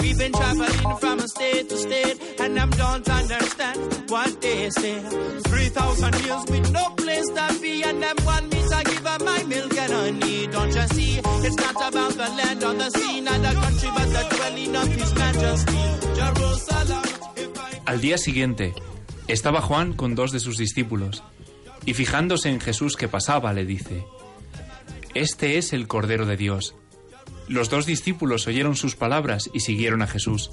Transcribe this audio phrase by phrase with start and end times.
[0.00, 5.00] We've been traveling from state to state, and don't understand what they say.
[5.00, 10.46] 3,000 years with no place to be, and give up my milk and honey.
[10.46, 11.20] Don't you see?
[11.46, 14.88] It's not about the land the sea, not the country, but the dwelling of
[17.86, 18.74] Al día siguiente,
[19.28, 21.22] estaba Juan con dos de sus discípulos,
[21.84, 24.04] y fijándose en Jesús que pasaba, le dice,
[25.14, 26.74] Este es el Cordero de Dios.
[27.48, 30.50] Los dos discípulos oyeron sus palabras y siguieron a Jesús.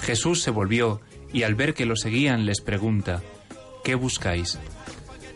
[0.00, 1.00] Jesús se volvió
[1.32, 3.22] y al ver que lo seguían les pregunta,
[3.84, 4.58] ¿qué buscáis?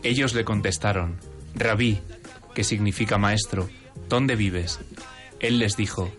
[0.03, 1.17] Ellos le contestaron,
[1.55, 2.01] Rabí,
[2.53, 3.69] que significa maestro,
[4.09, 4.79] ¿dónde vives?
[5.39, 6.11] Él les dijo,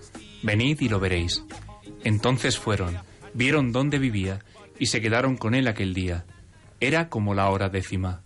[0.42, 1.44] venid y lo veréis.
[2.02, 2.96] Entonces fueron,
[3.34, 4.40] vieron dónde vivía
[4.78, 6.24] y se quedaron con él aquel día.
[6.80, 8.22] Era como la hora décima.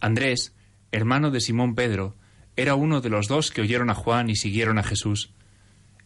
[0.00, 0.54] Andrés,
[0.92, 2.16] hermano de Simón Pedro,
[2.56, 5.34] era uno de los dos que oyeron a Juan y siguieron a Jesús.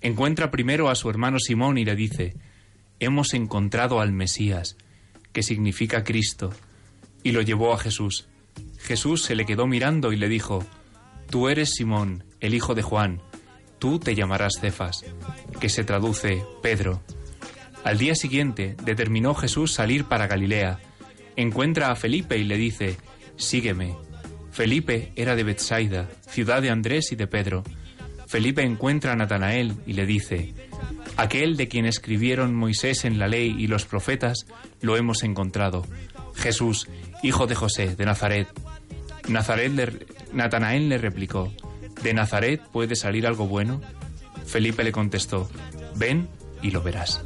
[0.00, 2.34] Encuentra primero a su hermano Simón y le dice,
[3.00, 4.76] Hemos encontrado al Mesías,
[5.32, 6.52] que significa Cristo,
[7.22, 8.28] y lo llevó a Jesús.
[8.78, 10.64] Jesús se le quedó mirando y le dijo,
[11.28, 13.20] Tú eres Simón, el hijo de Juan,
[13.78, 15.04] tú te llamarás Cefas,
[15.60, 17.02] que se traduce Pedro.
[17.84, 20.78] Al día siguiente determinó Jesús salir para Galilea.
[21.36, 22.96] Encuentra a Felipe y le dice,
[23.36, 23.96] Sígueme.
[24.52, 27.64] Felipe era de Bethsaida, ciudad de Andrés y de Pedro.
[28.30, 30.54] Felipe encuentra a Natanael y le dice,
[31.16, 34.46] Aquel de quien escribieron Moisés en la ley y los profetas,
[34.80, 35.84] lo hemos encontrado.
[36.36, 36.86] Jesús,
[37.24, 38.46] hijo de José, de Nazaret.
[39.26, 41.52] Nazaret le- Natanael le replicó,
[42.04, 43.80] ¿De Nazaret puede salir algo bueno?
[44.46, 45.50] Felipe le contestó,
[45.96, 46.28] ven
[46.62, 47.20] y lo verás.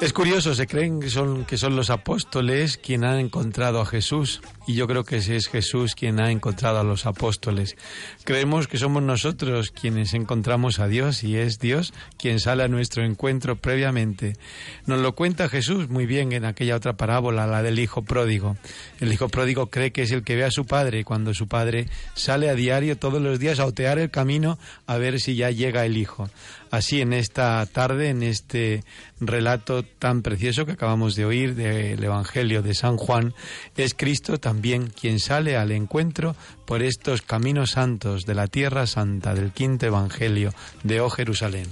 [0.00, 4.40] Es curioso, se creen que son, que son los apóstoles quien han encontrado a Jesús
[4.66, 7.76] y yo creo que es Jesús quien ha encontrado a los apóstoles.
[8.24, 13.04] Creemos que somos nosotros quienes encontramos a Dios y es Dios quien sale a nuestro
[13.04, 14.34] encuentro previamente.
[14.86, 18.56] Nos lo cuenta Jesús muy bien en aquella otra parábola, la del hijo pródigo.
[19.00, 21.88] El hijo pródigo cree que es el que ve a su padre cuando su padre
[22.14, 25.84] sale a diario todos los días a otear el camino a ver si ya llega
[25.84, 26.28] el hijo.
[26.74, 28.82] Así en esta tarde, en este
[29.20, 33.32] relato tan precioso que acabamos de oír del Evangelio de San Juan,
[33.76, 36.34] es Cristo también quien sale al encuentro
[36.66, 40.52] por estos caminos santos de la tierra santa del quinto Evangelio
[40.82, 41.68] de Oh Jerusalén.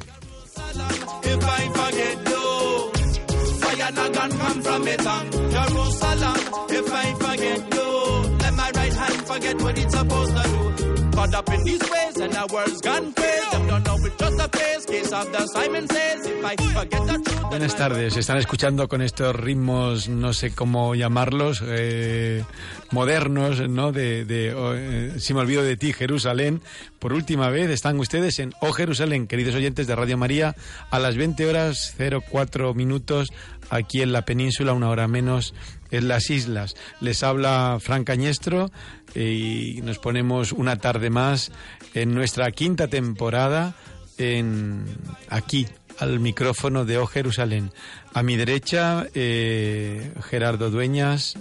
[11.23, 13.51] Caught up in these ways and the world's gone crazy.
[13.53, 14.87] Them don't know it's just a phase.
[14.87, 17.27] Case of the Simon says, if I forget the truth.
[17.27, 22.43] then Buenas tardes, están escuchando con estos ritmos, no sé cómo llamarlos, eh,
[22.91, 23.93] modernos, ¿no?
[23.93, 26.61] De, de oh, eh, Si me olvido de ti, Jerusalén.
[26.99, 30.57] Por última vez están ustedes en Oh Jerusalén, queridos oyentes de Radio María,
[30.91, 31.95] a las 20 horas
[32.33, 33.33] 04 minutos
[33.73, 35.55] aquí en la península, una hora menos
[35.91, 36.77] en las islas.
[37.01, 38.71] Les habla Fran Cañestro
[39.15, 41.51] eh, y nos ponemos una tarde más
[41.95, 43.75] en nuestra quinta temporada
[44.19, 44.85] en
[45.31, 45.67] aquí
[45.99, 47.73] al micrófono de O Jerusalén.
[48.13, 51.39] A mi derecha, eh, Gerardo Dueñas,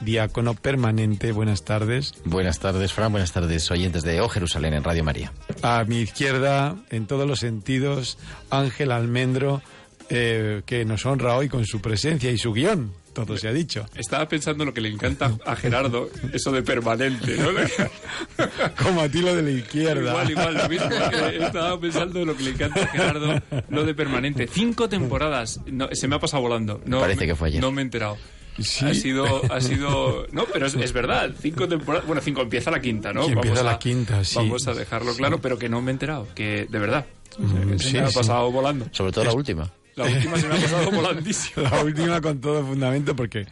[0.00, 1.30] diácono permanente.
[1.30, 2.14] Buenas tardes.
[2.24, 3.12] Buenas tardes, Fran.
[3.12, 5.32] Buenas tardes, oyentes de O Jerusalén en Radio María.
[5.62, 8.18] A mi izquierda, en todos los sentidos,
[8.50, 9.62] Ángel Almendro,
[10.08, 12.92] eh, que nos honra hoy con su presencia y su guion.
[13.12, 13.86] Todo se ha dicho.
[13.94, 17.48] Estaba pensando lo que le encanta a Gerardo, eso de permanente, ¿no?
[18.82, 20.10] Como a ti lo de la izquierda.
[20.10, 20.88] Igual, igual, lo mismo.
[20.88, 24.46] que Estaba pensando en lo que le encanta a Gerardo, lo de permanente.
[24.46, 25.60] Cinco temporadas.
[25.64, 26.82] No, se me ha pasado volando.
[26.84, 27.60] No, Parece me- que fue ayer.
[27.62, 28.18] No me he enterado.
[28.58, 28.84] Sí.
[28.84, 32.80] Ha sido, ha sido, no, pero es, es verdad, cinco temporadas, bueno, cinco, empieza la
[32.80, 33.24] quinta, ¿no?
[33.24, 34.36] Sí, empieza Vamos la quinta, sí.
[34.36, 37.04] Vamos a dejarlo claro, pero que no me he enterado, que de verdad,
[37.38, 38.86] o sea, que se sí, me ha pasado volando.
[38.92, 39.70] Sobre todo la última.
[39.96, 41.62] La última se me ha pasado volandísimo.
[41.70, 43.46] La última con todo fundamento porque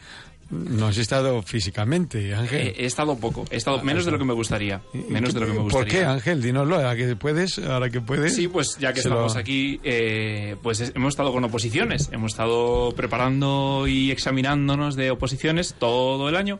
[0.51, 2.67] No has estado físicamente, Ángel.
[2.67, 4.79] He, he estado poco, he estado menos de lo que me gustaría.
[5.09, 5.91] Menos de lo que me ¿Por gustaría.
[5.91, 6.41] qué, Ángel?
[6.43, 8.35] Dínoslo, ahora que puedes, ahora que puedes.
[8.35, 12.33] Sí, pues ya que lo- estamos aquí, eh, pues es- hemos estado con oposiciones, hemos
[12.33, 16.59] estado preparando y examinándonos de oposiciones todo el año.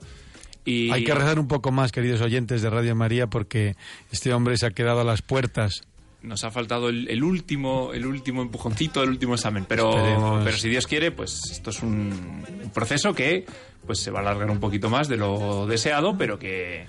[0.68, 3.76] Y Hay que rezar un poco más, queridos oyentes de Radio María, porque
[4.12, 5.84] este hombre se ha quedado a las puertas.
[6.26, 9.66] Nos ha faltado el, el último, el último empujoncito, el último examen.
[9.68, 10.44] Pero, Esperemos.
[10.44, 13.46] pero si Dios quiere, pues esto es un, un proceso que
[13.86, 16.86] pues se va a alargar un poquito más de lo deseado, pero que,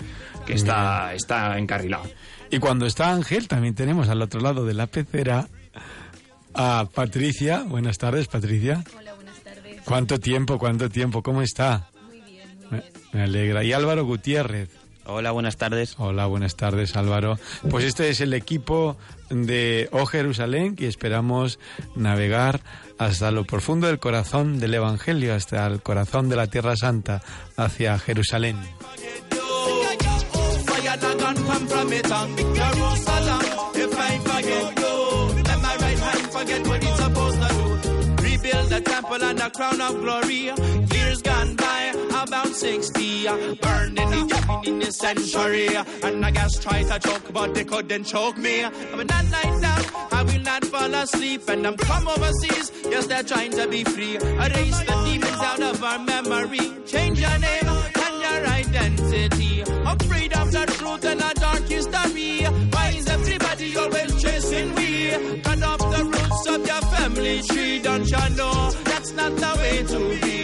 [0.46, 2.04] que está, está encarrilado.
[2.50, 5.48] Y cuando está Ángel, también tenemos al otro lado de la pecera
[6.54, 7.64] a Patricia.
[7.66, 8.82] Buenas tardes, Patricia.
[8.98, 9.82] Hola, buenas tardes.
[9.84, 11.22] ¿Cuánto tiempo, cuánto tiempo?
[11.22, 11.90] ¿Cómo está?
[12.06, 12.82] Muy bien, bien.
[13.12, 13.62] me alegra.
[13.62, 14.70] Y Álvaro Gutiérrez.
[15.08, 15.94] Hola, buenas tardes.
[15.98, 17.38] Hola, buenas tardes Álvaro.
[17.70, 18.96] Pues este es el equipo
[19.30, 21.58] de O Jerusalén y esperamos
[21.94, 22.60] navegar
[22.98, 27.22] hasta lo profundo del corazón del Evangelio, hasta el corazón de la Tierra Santa,
[27.56, 28.56] hacia Jerusalén.
[41.16, 41.92] Years gone by,
[42.22, 43.28] about 60.
[43.28, 45.68] uh, Burned in the cabin in the century.
[46.02, 48.64] And I guess try to choke, but they couldn't choke me.
[48.94, 51.48] But that night now, I will not fall asleep.
[51.48, 54.16] And I'm from overseas, yes, they're trying to be free.
[54.16, 56.72] Erase the demons out of our memory.
[56.86, 59.62] Change your name and your identity.
[59.62, 62.44] Of the truth and a dark history.
[62.44, 65.40] Why is everybody always chasing we?
[65.42, 67.78] Cut off the roots of your family tree.
[67.80, 70.35] Don't you know that's not the way to be?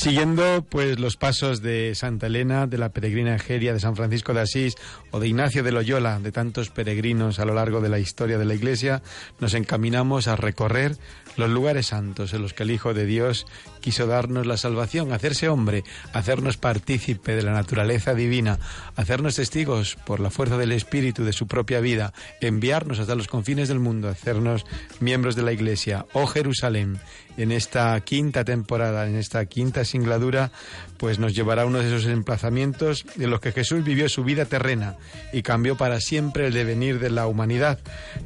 [0.00, 4.40] Siguiendo pues los pasos de Santa Elena, de la peregrina Egeria, de San Francisco de
[4.40, 4.74] Asís
[5.10, 8.46] o de Ignacio de Loyola, de tantos peregrinos a lo largo de la historia de
[8.46, 9.02] la Iglesia,
[9.40, 10.96] nos encaminamos a recorrer
[11.40, 13.46] los lugares santos en los que el Hijo de Dios
[13.80, 18.58] quiso darnos la salvación, hacerse hombre, hacernos partícipe de la naturaleza divina,
[18.96, 23.68] hacernos testigos por la fuerza del Espíritu de su propia vida, enviarnos hasta los confines
[23.68, 24.64] del mundo, hacernos
[25.00, 26.06] miembros de la Iglesia.
[26.12, 27.00] Oh Jerusalén,
[27.42, 30.50] en esta quinta temporada, en esta quinta singladura,
[30.98, 34.44] pues nos llevará a uno de esos emplazamientos en los que Jesús vivió su vida
[34.44, 34.96] terrena
[35.32, 37.78] y cambió para siempre el devenir de la humanidad,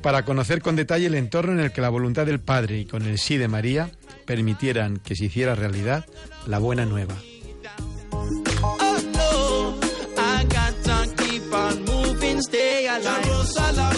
[0.02, 3.02] para conocer con detalle el entorno en el que la voluntad del Padre y con
[3.02, 3.90] el sí de María
[4.26, 6.05] permitieran que se hiciera realidad
[6.46, 7.14] la buena nueva.
[8.62, 8.94] Oh
[13.75, 13.94] no,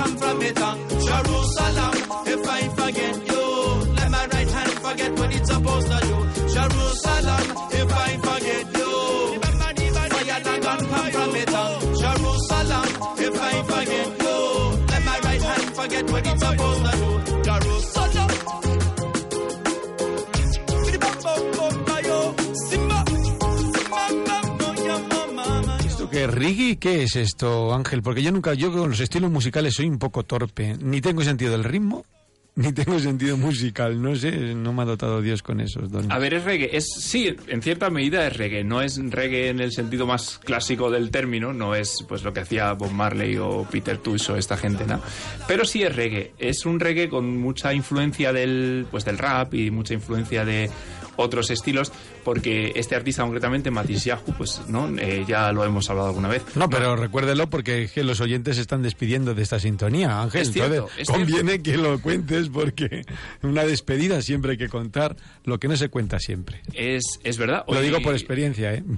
[0.00, 0.58] come from it.
[0.60, 0.76] uh.
[1.08, 1.94] Jerusalem,
[2.34, 3.44] if I forget you,
[3.98, 6.16] let my right hand forget what it's supposed to do.
[6.56, 7.44] Jerusalem,
[7.80, 8.90] if I forget you,
[10.20, 11.54] fire not gonna come from it.
[11.54, 11.80] uh.
[12.02, 12.88] Jerusalem,
[13.26, 14.19] if I forget
[26.20, 26.76] ¿Esto qué es reggae?
[26.76, 28.02] ¿Qué es esto, Ángel?
[28.02, 30.76] Porque yo nunca, yo con los estilos musicales soy un poco torpe.
[30.78, 32.04] Ni tengo sentido del ritmo,
[32.56, 34.02] ni tengo sentido musical.
[34.02, 36.10] No sé, no me ha dotado Dios con esos dones.
[36.10, 36.76] A ver, es reggae.
[36.76, 38.64] Es, sí, en cierta medida es reggae.
[38.64, 41.54] No es reggae en el sentido más clásico del término.
[41.54, 45.00] No es pues lo que hacía Bob Marley o Peter Tosh o esta gente, ¿no?
[45.48, 46.34] Pero sí es reggae.
[46.38, 50.70] Es un reggae con mucha influencia del, pues, del rap y mucha influencia de
[51.20, 51.92] otros estilos,
[52.24, 56.42] porque este artista concretamente, Matisse Yahoo, pues no, Eh, ya lo hemos hablado alguna vez.
[56.56, 60.42] No, pero recuérdelo porque es que los oyentes se están despidiendo de esta sintonía, Ángel.
[60.42, 63.04] Es cierto, Entonces, es conviene que lo cuentes porque
[63.42, 66.60] una despedida siempre hay que contar lo que no se cuenta siempre.
[66.74, 67.64] Es, es verdad.
[67.68, 68.82] Lo Hoy- digo por experiencia, ¿eh?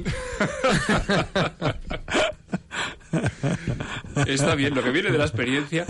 [4.26, 5.86] Está bien, lo que viene de la experiencia.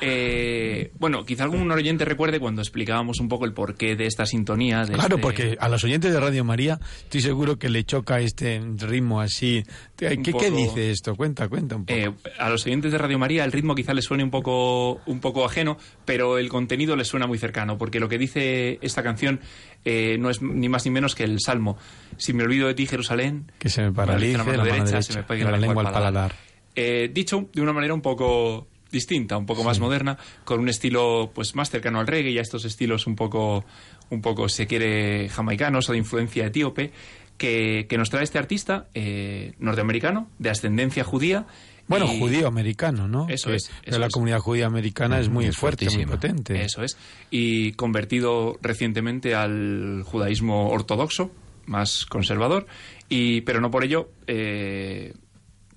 [0.00, 4.84] Eh, bueno, quizá algún oyente recuerde cuando explicábamos un poco el porqué de esta sintonía.
[4.84, 8.20] de Claro, este- porque a los oyentes de Radio María estoy seguro que le choca
[8.20, 9.64] este ritmo así.
[9.96, 11.14] ¿Qué, dice esto?
[11.16, 11.98] Cuenta, cuenta un poco.
[11.98, 15.20] Eh, a los oyentes de Radio María el ritmo quizá les suene un poco, un
[15.20, 19.40] poco ajeno, pero el contenido les suena muy cercano, porque lo que dice esta canción
[19.84, 21.78] eh, no es ni más ni menos que el Salmo.
[22.16, 24.84] Si me olvido de ti, Jerusalén, que se me paralice la la mano mano derecha,
[24.84, 26.34] derecha, se me pegue la lengua al paladar.
[26.74, 31.30] Eh, dicho de una manera un poco distinta, un poco más moderna, con un estilo
[31.34, 33.64] pues más cercano al reggae y a estos estilos un poco,
[34.10, 36.90] un poco se quiere jamaicanos o de influencia etíope,
[37.38, 41.46] que, que nos trae este artista eh, norteamericano de ascendencia judía.
[41.88, 43.28] Bueno, y- judío americano, ¿no?
[43.28, 44.12] Eso Que- es, eso la es.
[44.12, 46.62] comunidad judía americana es muy Es fuerte, muy potente.
[46.62, 46.96] Eso es.
[47.30, 51.30] Y convertido recientemente al judaísmo ortodoxo,
[51.66, 52.66] más conservador,
[53.08, 55.14] y, pero no por ello eh,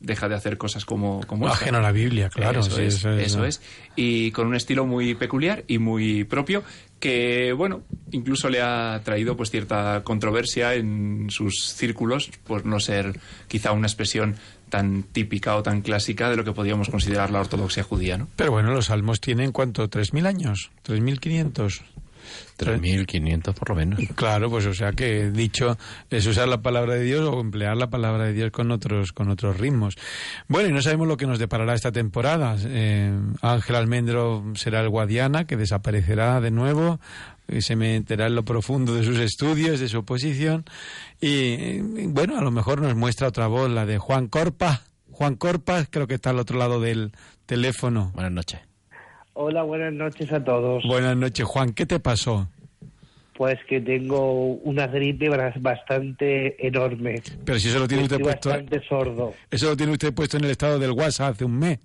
[0.03, 1.47] deja de hacer cosas como, como.
[1.47, 2.59] Ajeno a la Biblia, claro.
[2.59, 3.45] Eso, sí, es, eso es, eso ¿no?
[3.45, 3.61] es.
[3.95, 6.63] Y con un estilo muy peculiar y muy propio
[6.99, 7.81] que, bueno,
[8.11, 13.87] incluso le ha traído pues cierta controversia en sus círculos por no ser quizá una
[13.87, 14.35] expresión
[14.69, 18.27] tan típica o tan clásica de lo que podríamos considerar la ortodoxia judía, ¿no?
[18.35, 19.89] Pero bueno, los salmos tienen, ¿cuánto?
[19.89, 20.71] ¿3.000 años?
[20.85, 21.81] ¿3.500?
[22.57, 23.99] 3.500 por lo menos.
[24.15, 25.77] Claro, pues o sea que dicho
[26.09, 29.29] es usar la palabra de Dios o emplear la palabra de Dios con otros con
[29.29, 29.95] otros ritmos.
[30.47, 32.55] Bueno, y no sabemos lo que nos deparará esta temporada.
[32.65, 33.11] Eh,
[33.41, 36.99] Ángel Almendro será el Guadiana, que desaparecerá de nuevo
[37.47, 40.65] y se meterá en lo profundo de sus estudios, de su oposición.
[41.19, 44.81] Y eh, bueno, a lo mejor nos muestra otra voz, la de Juan Corpa.
[45.11, 47.11] Juan Corpa, creo que está al otro lado del
[47.45, 48.11] teléfono.
[48.13, 48.72] Buenas noches.
[49.33, 50.83] Hola, buenas noches a todos.
[50.87, 51.73] Buenas noches, Juan.
[51.73, 52.47] ¿Qué te pasó?
[53.35, 55.27] Pues que tengo una gripe
[55.59, 57.15] bastante enorme.
[57.43, 58.49] Pero si eso lo tiene usted Estoy puesto.
[58.49, 59.33] bastante sordo.
[59.49, 61.79] Eso lo tiene usted puesto en el estado del WhatsApp hace un mes,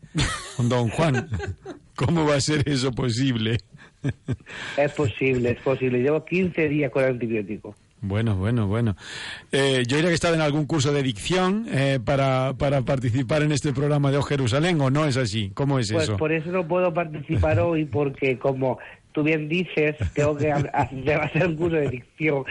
[0.57, 1.27] con don Juan.
[1.97, 3.59] ¿Cómo va a ser eso posible?
[4.77, 6.01] Es posible, es posible.
[6.01, 7.75] Llevo 15 días con antibiótico.
[8.01, 8.95] Bueno, bueno, bueno.
[9.51, 13.51] Eh, yo diría que estaba en algún curso de dicción eh, para, para participar en
[13.53, 15.51] este programa de O Jerusalén, ¿o no es así?
[15.55, 16.17] ¿Cómo es Pues eso?
[16.17, 18.79] por eso no puedo participar hoy porque como
[19.19, 22.45] tú bien dices, tengo que ha- ha- hacer un curso de dicción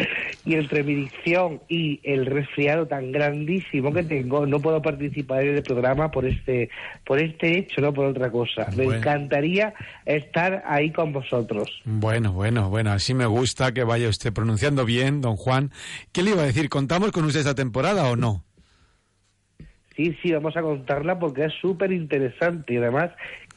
[0.46, 5.56] y entre mi dicción y el resfriado tan grandísimo que tengo, no puedo participar en
[5.56, 6.70] el programa por este
[7.06, 8.66] por este hecho, no por otra cosa.
[8.76, 9.00] Me Bueno.
[9.00, 9.74] encantaría
[10.06, 11.70] estar ahí con vosotros.
[11.86, 15.72] Bueno, bueno, bueno, así me gusta que vaya usted pronunciando bien, don Juan.
[16.12, 16.68] ¿Qué le iba a decir?
[16.70, 18.44] ¿Contamos con usted esta temporada o no?
[19.96, 23.12] Sí, sí, vamos a contarla porque es súper interesante y además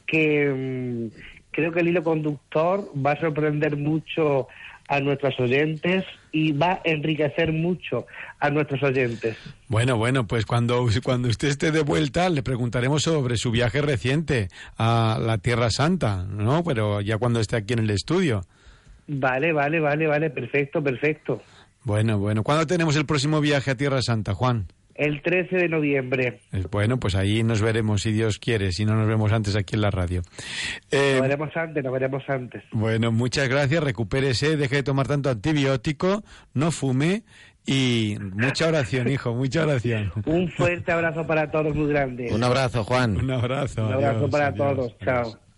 [0.07, 4.47] que mm, creo que el hilo conductor va a sorprender mucho
[4.87, 6.03] a nuestros oyentes
[6.33, 8.07] y va a enriquecer mucho
[8.39, 9.37] a nuestros oyentes.
[9.69, 14.49] Bueno, bueno, pues cuando, cuando usted esté de vuelta le preguntaremos sobre su viaje reciente
[14.77, 16.63] a la Tierra Santa, ¿no?
[16.65, 18.41] Pero ya cuando esté aquí en el estudio.
[19.07, 21.41] Vale, vale, vale, vale, perfecto, perfecto.
[21.83, 22.43] Bueno, bueno.
[22.43, 24.67] ¿Cuándo tenemos el próximo viaje a Tierra Santa, Juan?
[25.03, 26.41] El 13 de noviembre.
[26.51, 29.73] Eh, Bueno, pues ahí nos veremos, si Dios quiere, si no nos vemos antes aquí
[29.75, 30.21] en la radio.
[30.91, 32.63] Eh, Nos veremos antes, nos veremos antes.
[32.71, 37.23] bueno, muchas gracias, recupérese, deje de tomar tanto antibiótico, no fume
[37.65, 40.11] y mucha oración, hijo, mucha oración.
[40.25, 42.27] Un fuerte abrazo para todos, muy grande.
[42.31, 43.17] Un abrazo, Juan.
[43.17, 43.87] Un abrazo.
[43.87, 44.95] Un abrazo adiós, para adiós, todos.
[45.01, 45.33] adiós.
[45.33, 45.50] Chao.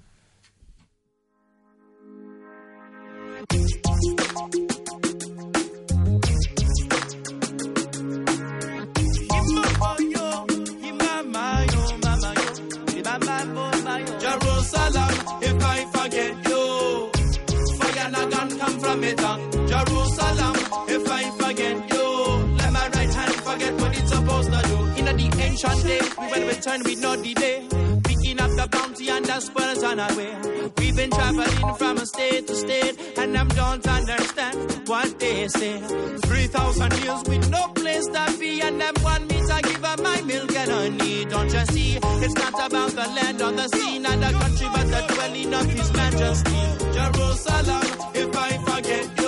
[25.17, 27.67] The ancient days, we will return with no delay.
[28.03, 30.36] Picking up the bounty and the spoils on our way.
[30.77, 35.79] We've been traveling from a state to state, and them don't understand what they say.
[36.25, 40.01] Three thousand years with no place to be, and them want me to give up
[40.01, 41.25] my milk and honey.
[41.25, 42.00] Don't you see?
[42.25, 45.65] It's not about the land or the sea, not the country, but the dwelling of
[45.70, 46.62] His Majesty.
[46.93, 49.23] Jerusalem, if I forget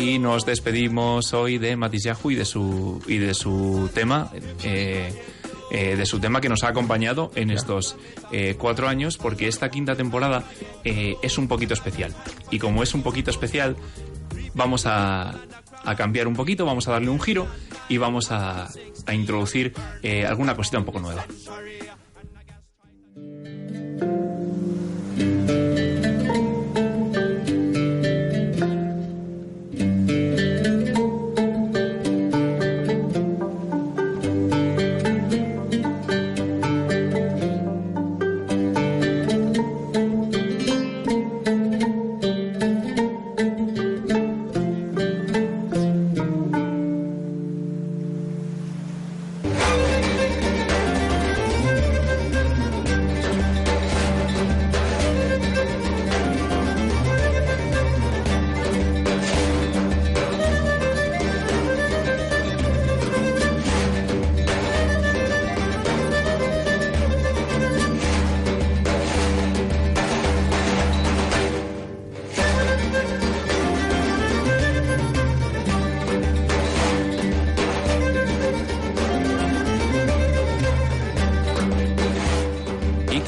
[0.00, 4.30] Y nos despedimos hoy de Matisyahu y de su y de su tema,
[4.62, 5.12] eh,
[5.72, 7.96] eh, de su tema que nos ha acompañado en estos
[8.30, 10.44] eh, cuatro años, porque esta quinta temporada
[10.84, 12.14] eh, es un poquito especial.
[12.52, 13.76] Y como es un poquito especial,
[14.54, 15.34] vamos a,
[15.84, 17.48] a cambiar un poquito, vamos a darle un giro
[17.88, 18.68] y vamos a,
[19.04, 19.72] a introducir
[20.28, 21.26] alguna cosita un poco nueva.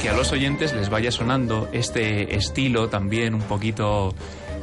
[0.01, 4.13] Que a los oyentes les vaya sonando este estilo también un poquito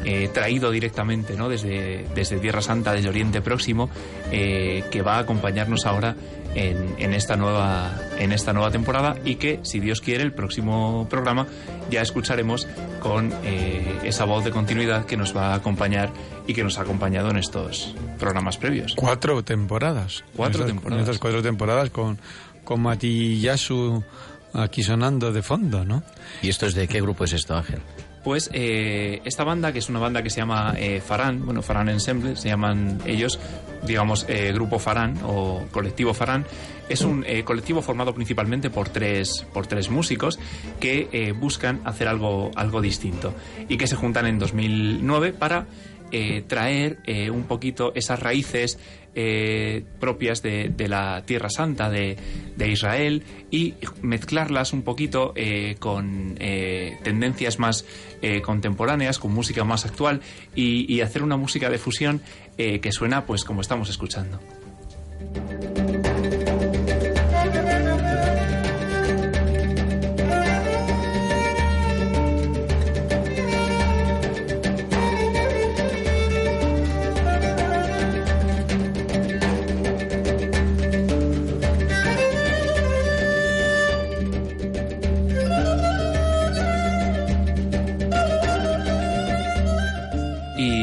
[0.04, 1.48] eh, traído directamente ¿no?
[1.48, 3.88] desde, desde Tierra Santa, desde Oriente Próximo,
[4.32, 6.16] eh, que va a acompañarnos ahora
[6.54, 11.06] en, en esta nueva, en esta nueva temporada y que, si Dios quiere, el próximo
[11.10, 11.46] programa
[11.90, 12.66] ya escucharemos
[13.00, 16.10] con eh, esa voz de continuidad que nos va a acompañar
[16.48, 18.94] y que nos ha acompañado en estos programas previos.
[18.96, 20.24] Cuatro temporadas.
[20.34, 21.02] Cuatro Esas- temporadas.
[21.02, 22.18] Estas cuatro temporadas con,
[22.64, 24.02] con Mati Yasu
[24.52, 26.02] aquí sonando de fondo, ¿no?
[26.42, 27.80] ¿Y esto es de qué grupo es esto, Ángel?
[28.24, 31.88] Pues eh, esta banda, que es una banda que se llama eh, Farán, bueno, Farán
[31.88, 33.38] Ensemble, se llaman ellos,
[33.86, 36.44] digamos, eh, Grupo Farán o Colectivo Farán,
[36.88, 40.38] es un eh, colectivo formado principalmente por tres, por tres músicos
[40.80, 43.34] que eh, buscan hacer algo, algo distinto
[43.68, 45.66] y que se juntan en 2009 para
[46.10, 48.78] eh, traer eh, un poquito esas raíces
[49.20, 52.16] eh, propias de, la Tierra Santa de,
[52.64, 57.84] Israel y mezclarlas un poquito eh, con eh, tendencias más
[58.44, 60.20] contemporáneas, con música más actual
[60.54, 62.20] y, y hacer una música de fusión
[62.56, 64.38] que suena pues como estamos escuchando.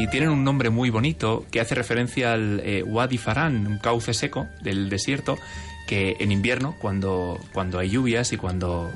[0.08, 4.46] Tienen un nombre muy bonito que hace referencia al eh, Wadi Farán, un cauce seco
[4.62, 5.38] del desierto
[5.86, 8.90] que en invierno, cuando, cuando hay lluvias y cuando,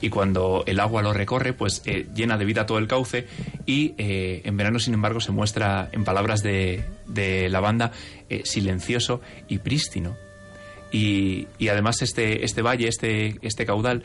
[0.00, 3.26] y cuando el agua lo recorre, pues eh, llena de vida todo el cauce
[3.64, 7.92] y eh, en verano, sin embargo, se muestra, en palabras de, de la banda,
[8.28, 10.16] eh, silencioso y prístino.
[10.92, 14.04] Y, y además este, este valle, este, este caudal,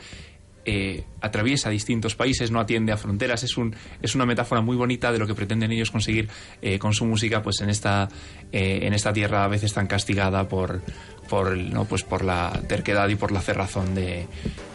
[0.66, 3.44] eh, atraviesa distintos países, no atiende a fronteras.
[3.44, 6.30] Es, un, es una metáfora muy bonita de lo que pretenden ellos conseguir
[6.62, 8.10] eh, con su música pues en esta,
[8.52, 10.82] eh, en esta tierra a veces tan castigada por,
[11.30, 11.86] por, ¿no?
[11.86, 14.28] pues por la terquedad y por la cerrazón de,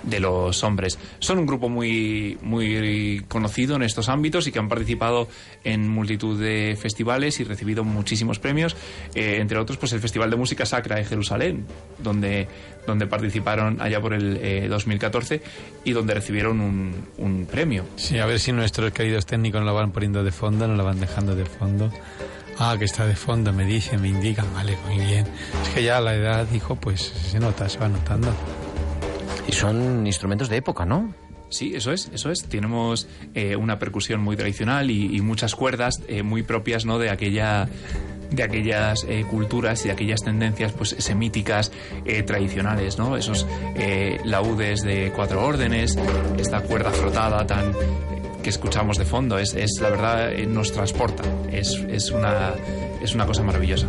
[0.03, 0.99] de los hombres.
[1.19, 5.29] Son un grupo muy, muy conocido en estos ámbitos y que han participado
[5.65, 8.77] en multitud de festivales y recibido muchísimos premios,
[9.15, 11.67] eh, entre otros pues el Festival de Música Sacra de Jerusalén,
[11.99, 12.49] donde,
[12.87, 15.43] donde participaron allá por el eh, 2014
[15.85, 17.85] y donde recibieron un, un premio.
[17.97, 20.85] Sí, a ver si nuestros queridos técnicos no la van poniendo de fondo, no la
[20.85, 21.91] van dejando de fondo.
[22.59, 25.27] Ah, que está de fondo, me dicen, me indican, vale, muy bien.
[25.63, 28.33] Es que ya a la edad, hijo, pues se nota, se va notando.
[29.49, 31.13] Y son instrumentos de época, ¿no?
[31.51, 32.45] Sí, eso es, eso es.
[32.45, 36.99] Tenemos eh, una percusión muy tradicional y, y muchas cuerdas eh, muy propias ¿no?
[36.99, 37.69] de aquella
[38.31, 41.73] de aquellas eh, culturas y de aquellas tendencias pues semíticas
[42.05, 43.17] eh, tradicionales, ¿no?
[43.17, 45.97] Esos eh, laúdes de cuatro órdenes,
[46.39, 47.73] esta cuerda frotada tan
[48.45, 52.53] que escuchamos de fondo, es, es la verdad eh, nos transporta, es, es una
[53.03, 53.89] es una cosa maravillosa.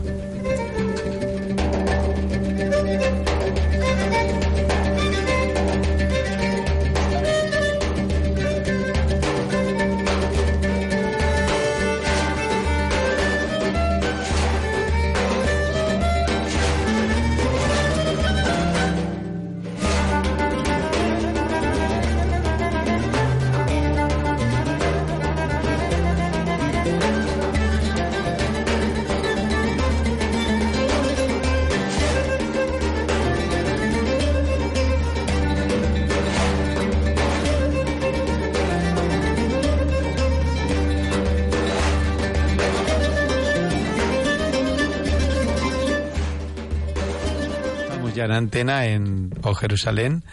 [48.46, 50.24] Antena en O Jerusalén,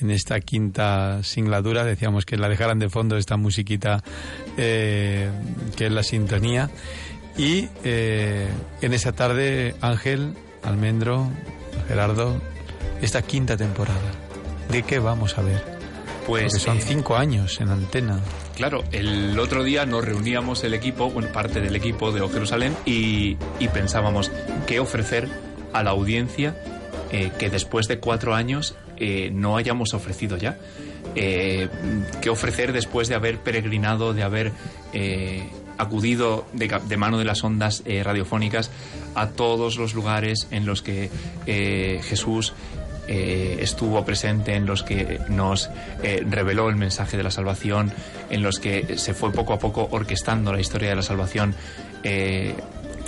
[0.00, 1.84] en esta quinta singladura.
[1.84, 4.02] Decíamos que la dejaran de fondo esta musiquita
[4.56, 5.30] eh,
[5.76, 6.70] que es la sintonía.
[7.36, 8.48] Y eh,
[8.80, 11.28] en esta tarde, Ángel, Almendro,
[11.88, 12.40] Gerardo,
[13.02, 14.10] esta quinta temporada.
[14.70, 15.62] ¿De qué vamos a ver?
[16.26, 18.20] Pues Porque son eh, cinco años en antena.
[18.56, 22.74] Claro, el otro día nos reuníamos el equipo, bueno, parte del equipo de O Jerusalén,
[22.86, 24.32] y, y pensábamos
[24.66, 25.28] qué ofrecer
[25.72, 26.56] a la audiencia
[27.10, 30.58] eh, que después de cuatro años eh, no hayamos ofrecido ya.
[31.14, 31.68] Eh,
[32.20, 34.52] qué ofrecer después de haber peregrinado, de haber
[35.78, 38.70] acudido de, mano de las ondas radiofónicas
[39.14, 41.10] a todos los lugares en los que
[41.46, 42.54] Jesús
[43.06, 45.70] estuvo presente, en los que nos
[46.02, 47.92] reveló el mensaje de la salvación,
[48.30, 51.54] en los que se fue poco a poco orquestando la historia de la salvación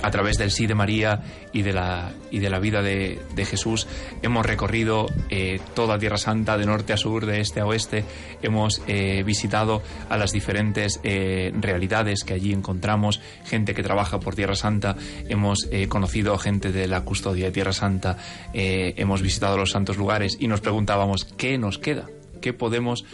[0.01, 3.45] a través del sí de María y de la, y de la vida de, de
[3.45, 3.87] Jesús,
[4.21, 8.05] hemos recorrido eh, toda Tierra Santa, de norte a sur, de este a oeste,
[8.41, 14.35] hemos eh, visitado a las diferentes eh, realidades que allí encontramos, gente que trabaja por
[14.35, 14.95] Tierra Santa,
[15.27, 18.17] hemos eh, conocido a gente de la custodia de Tierra Santa,
[18.53, 22.05] hemos visitado los santos lugares y nos preguntábamos, ¿qué nos queda?
[22.41, 23.05] ¿Qué podemos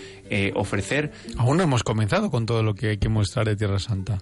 [0.53, 4.21] ofrecer Aún no hemos comenzado con todo lo que hay que mostrar de Tierra Santa.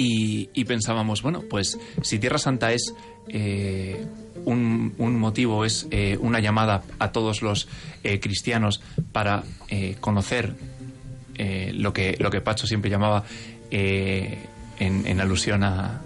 [0.00, 2.94] Y, pensábamos, bueno, pues si Tierra Santa es
[3.28, 4.06] eh,
[4.44, 7.66] un, motivo, es eh, una llamada a todos los
[8.04, 8.80] eh, cristianos
[9.10, 10.54] para eh, conocer
[11.34, 13.24] eh, lo, que, lo que Pacho siempre llamaba,
[13.70, 14.38] en,
[14.78, 16.00] en alusión a,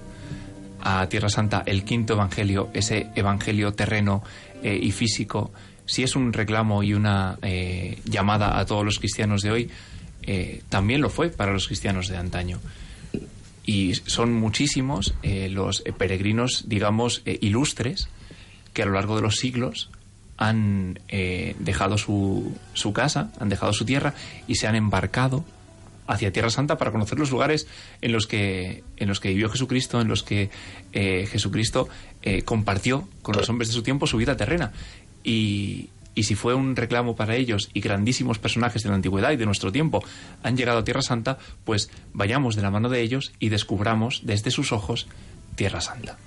[0.80, 4.24] a Tierra Santa, el quinto evangelio, ese evangelio terreno
[4.64, 5.52] y físico,
[5.86, 7.38] si es un reclamo y una
[8.04, 9.70] llamada a todos los cristianos de hoy,
[10.68, 12.58] también lo fue para los cristianos de antaño.
[13.64, 18.08] Y son muchísimos eh, los peregrinos, digamos, eh, ilustres,
[18.72, 19.90] que a lo largo de los siglos
[20.36, 24.14] han eh, dejado su, su casa, han dejado su tierra
[24.48, 25.44] y se han embarcado
[26.08, 27.68] hacia Tierra Santa para conocer los lugares
[28.00, 30.50] en los que, en los que vivió Jesucristo, en los que
[30.92, 31.88] eh, Jesucristo
[32.44, 34.72] compartió con los hombres de su tiempo su vida terrena.
[35.22, 39.36] Y, y si fue un reclamo para ellos y grandísimos personajes de la antigüedad y
[39.36, 40.02] de nuestro tiempo
[40.42, 44.50] han llegado a Tierra Santa, pues vayamos de la mano de ellos y descubramos desde
[44.50, 45.06] sus ojos
[45.54, 46.18] Tierra Santa.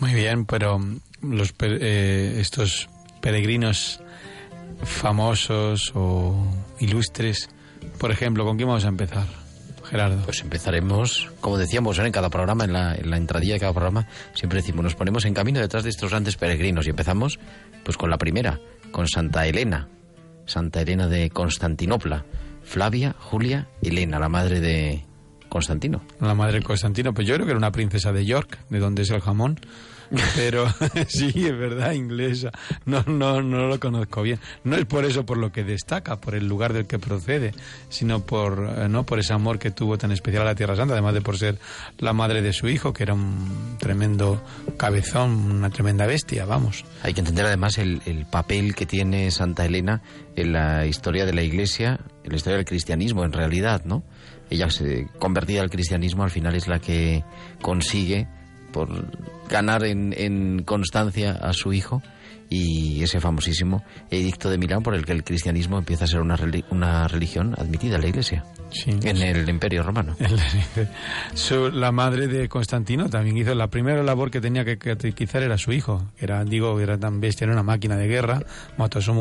[0.00, 0.78] Muy bien, pero
[1.22, 2.88] los eh, estos
[3.20, 4.00] peregrinos
[4.82, 6.46] famosos o
[6.80, 7.48] ilustres,
[7.98, 9.26] por ejemplo, ¿con quién vamos a empezar?
[9.86, 10.22] Gerardo.
[10.24, 12.06] Pues empezaremos, como decíamos ¿eh?
[12.06, 15.24] en cada programa, en la, en la entradilla de cada programa, siempre decimos, nos ponemos
[15.24, 17.38] en camino detrás de estos grandes peregrinos y empezamos
[17.84, 18.58] pues con la primera,
[18.96, 19.90] con Santa Elena,
[20.46, 22.24] Santa Elena de Constantinopla,
[22.62, 25.04] Flavia, Julia, Elena, la madre de
[25.50, 26.00] Constantino.
[26.18, 29.02] La madre de Constantino, pues yo creo que era una princesa de York, de donde
[29.02, 29.60] es el jamón.
[30.34, 30.66] Pero
[31.08, 32.50] sí, es verdad, inglesa.
[32.84, 34.38] No, no, no lo conozco bien.
[34.64, 37.52] No es por eso por lo que destaca, por el lugar del que procede,
[37.88, 40.94] sino por, eh, no por ese amor que tuvo tan especial a la Tierra Santa,
[40.94, 41.58] además de por ser
[41.98, 44.42] la madre de su hijo, que era un tremendo
[44.76, 46.84] cabezón, una tremenda bestia, vamos.
[47.02, 50.02] Hay que entender además el, el papel que tiene Santa Elena
[50.36, 54.04] en la historia de la Iglesia, en la historia del cristianismo en realidad, ¿no?
[54.50, 57.24] Ella se convertida al cristianismo al final es la que
[57.60, 58.28] consigue
[58.76, 58.90] por
[59.48, 62.02] ganar en, en constancia a su hijo
[62.48, 66.36] y ese famosísimo edicto de Milán por el que el cristianismo empieza a ser una,
[66.36, 68.90] reli- una religión admitida en la Iglesia, Sí.
[69.02, 70.16] en el Imperio Romano.
[71.34, 75.58] Su- la madre de Constantino también hizo la primera labor que tenía que catequizar era
[75.58, 76.04] su hijo.
[76.18, 78.40] Era, digo, era tan bestia, era una máquina de guerra.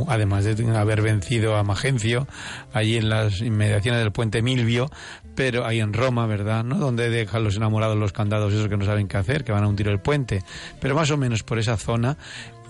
[0.08, 2.28] Además de haber vencido a Magencio,
[2.74, 4.90] allí en las inmediaciones del puente Milvio,
[5.36, 6.64] pero ahí en Roma, ¿verdad?
[6.64, 6.78] ¿No?
[6.78, 9.68] Donde dejan los enamorados los candados esos que no saben qué hacer, que van a
[9.68, 10.44] un tiro del puente.
[10.80, 12.18] Pero más o menos por esa zona.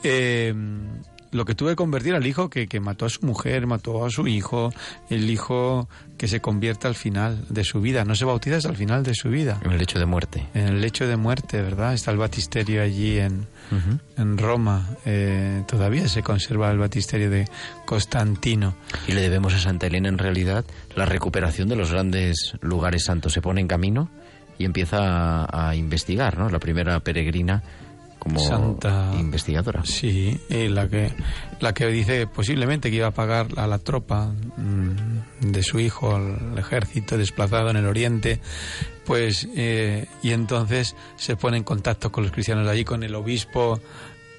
[0.03, 0.53] Eh,
[1.35, 4.09] lo que tuve que convertir al hijo que, que mató a su mujer, mató a
[4.09, 4.71] su hijo,
[5.09, 8.77] el hijo que se convierte al final de su vida, no se bautiza hasta el
[8.77, 9.59] final de su vida.
[9.63, 10.47] En el hecho de muerte.
[10.53, 11.93] En el lecho de muerte, ¿verdad?
[11.93, 13.47] Está el batisterio allí en,
[14.17, 14.87] en Roma.
[15.05, 17.49] Eh, todavía se conserva el batisterio de
[17.85, 18.75] Constantino.
[19.07, 20.63] Y le debemos a Santa Elena en realidad
[20.95, 23.33] la recuperación de los grandes lugares santos.
[23.33, 24.09] Se pone en camino
[24.57, 24.99] y empieza
[25.43, 26.49] a, a investigar, ¿no?
[26.49, 27.61] La primera peregrina
[28.25, 29.85] como Santa- investigadora.
[29.85, 31.13] Sí, y la que,
[31.59, 36.15] la que dice posiblemente que iba a pagar a la tropa mm, de su hijo,
[36.15, 38.41] al ejército desplazado en el oriente,
[39.05, 43.79] pues, eh, y entonces se pone en contacto con los cristianos allí, con el obispo,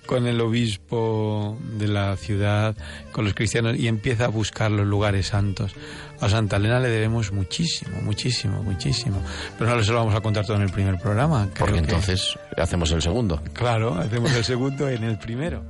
[0.07, 2.75] con el obispo de la ciudad,
[3.13, 5.75] con los cristianos, y empieza a buscar los lugares santos.
[6.21, 9.21] A Santa Elena le debemos muchísimo, muchísimo, muchísimo.
[9.59, 11.49] Pero no se lo vamos a contar todo en el primer programa.
[11.59, 13.43] Porque que- entonces hacemos el segundo.
[13.53, 15.63] Claro, hacemos el segundo en el primero.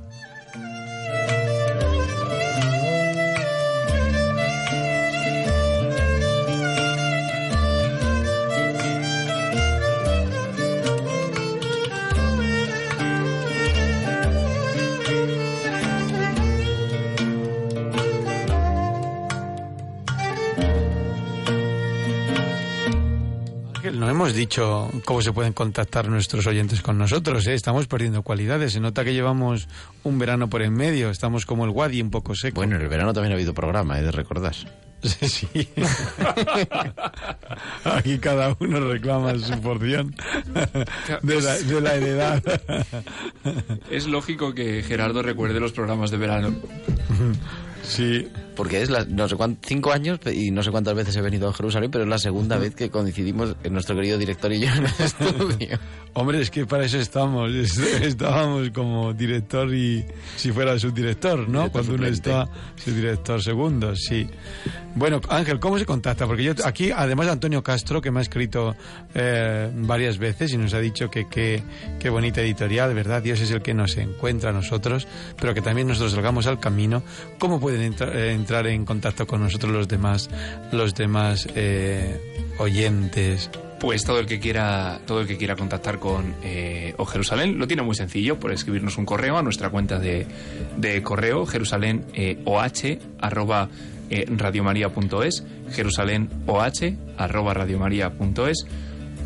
[24.17, 27.45] Hemos dicho cómo se pueden contactar nuestros oyentes con nosotros.
[27.45, 27.53] ¿eh?
[27.53, 28.73] Estamos perdiendo cualidades.
[28.73, 29.67] Se nota que llevamos
[30.03, 31.11] un verano por en medio.
[31.11, 32.55] Estamos como el Wadi un poco seco.
[32.55, 34.01] Bueno, en el verano también ha habido programa, ¿eh?
[34.01, 34.55] de recordar.
[35.03, 35.47] Sí, sí.
[37.83, 40.15] Aquí cada uno reclama su porción
[41.21, 42.43] de la, de la heredad.
[43.91, 46.55] Es lógico que Gerardo recuerde los programas de verano.
[47.83, 48.27] Sí,
[48.57, 51.47] porque es la, no sé cuántos, cinco años y no sé cuántas veces he venido
[51.47, 54.67] a Jerusalén, pero es la segunda vez que coincidimos en nuestro querido director y yo
[54.67, 55.79] en el estudio.
[56.13, 57.51] Hombre, es que para eso estamos.
[57.53, 60.03] Es- Estábamos como director y
[60.35, 61.69] si fuera subdirector, ¿no?
[61.69, 62.29] Director Cuando uno suplente.
[62.31, 62.49] está
[62.83, 64.27] subdirector segundo, sí.
[64.95, 66.25] Bueno, Ángel, ¿cómo se contacta?
[66.25, 68.75] Porque yo aquí, además de Antonio Castro, que me ha escrito
[69.13, 73.21] eh, varias veces y nos ha dicho que qué bonita editorial, ¿verdad?
[73.21, 75.07] Dios es el que nos encuentra a nosotros,
[75.39, 77.03] pero que también nosotros salgamos al camino.
[77.37, 80.29] ¿Cómo pueden entra- eh, entrar en contacto con nosotros los demás,
[80.71, 82.17] los demás eh,
[82.59, 83.49] oyentes?
[83.77, 87.67] Pues todo el que quiera, todo el que quiera contactar con eh, O Jerusalén lo
[87.67, 90.25] tiene muy sencillo por escribirnos un correo a nuestra cuenta de,
[90.77, 92.61] de correo jerusalén eh, oh
[93.19, 93.67] arroba
[94.09, 96.65] eh, radiomaria.es jerusalén oh
[97.17, 98.65] arroba radiomaria.es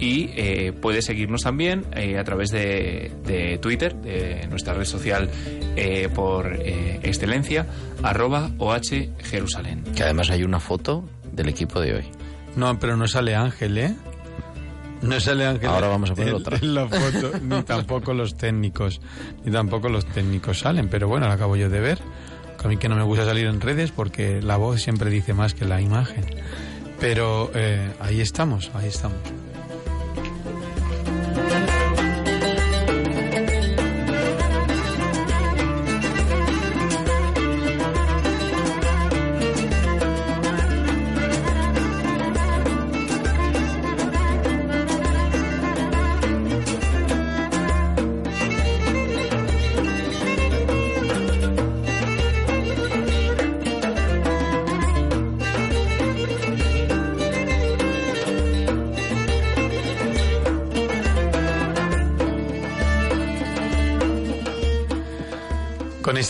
[0.02, 5.30] y eh, puede seguirnos también eh, a través de, de Twitter, de nuestra red social
[5.76, 7.68] eh, por eh, excelencia,
[8.02, 9.84] arroba OH Jerusalén.
[9.96, 12.06] Que además hay una foto del equipo de hoy.
[12.56, 13.96] No, pero no sale Ángel, ¿eh?
[15.04, 15.70] No sale Ángel.
[15.70, 16.58] Ahora vamos a poner otra.
[16.58, 19.02] En la foto, ni tampoco los técnicos.
[19.46, 22.00] Ni tampoco los técnicos salen, pero bueno, lo acabo yo de ver.
[22.64, 25.54] A mí que no me gusta salir en redes porque la voz siempre dice más
[25.54, 26.26] que la imagen.
[27.00, 29.18] Pero eh, ahí estamos, ahí estamos.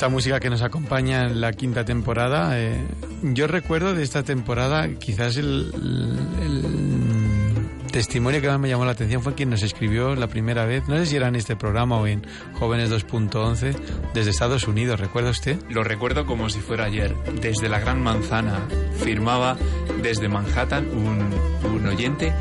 [0.01, 2.75] Esta música que nos acompaña en la quinta temporada, eh,
[3.21, 5.71] yo recuerdo de esta temporada quizás el,
[6.41, 10.87] el testimonio que más me llamó la atención fue quien nos escribió la primera vez,
[10.87, 13.75] no sé si era en este programa o en Jóvenes 2.11,
[14.15, 15.59] desde Estados Unidos, ¿recuerda usted?
[15.69, 17.15] Lo recuerdo como si fuera ayer.
[17.39, 18.59] Desde la Gran Manzana
[19.03, 19.55] firmaba
[20.01, 21.29] desde Manhattan un,
[21.75, 22.33] un oyente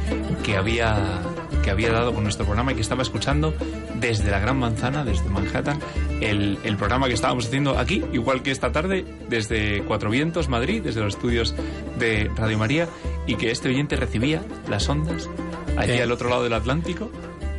[0.43, 1.21] que había,
[1.63, 3.53] que había dado con nuestro programa y que estaba escuchando
[3.97, 5.79] desde la Gran Manzana, desde Manhattan,
[6.21, 10.83] el, el programa que estábamos haciendo aquí, igual que esta tarde, desde Cuatro Vientos, Madrid,
[10.83, 11.55] desde los estudios
[11.99, 12.89] de Radio María,
[13.27, 15.29] y que este oyente recibía las ondas
[15.77, 16.03] allí Eh.
[16.03, 17.11] al otro lado del Atlántico.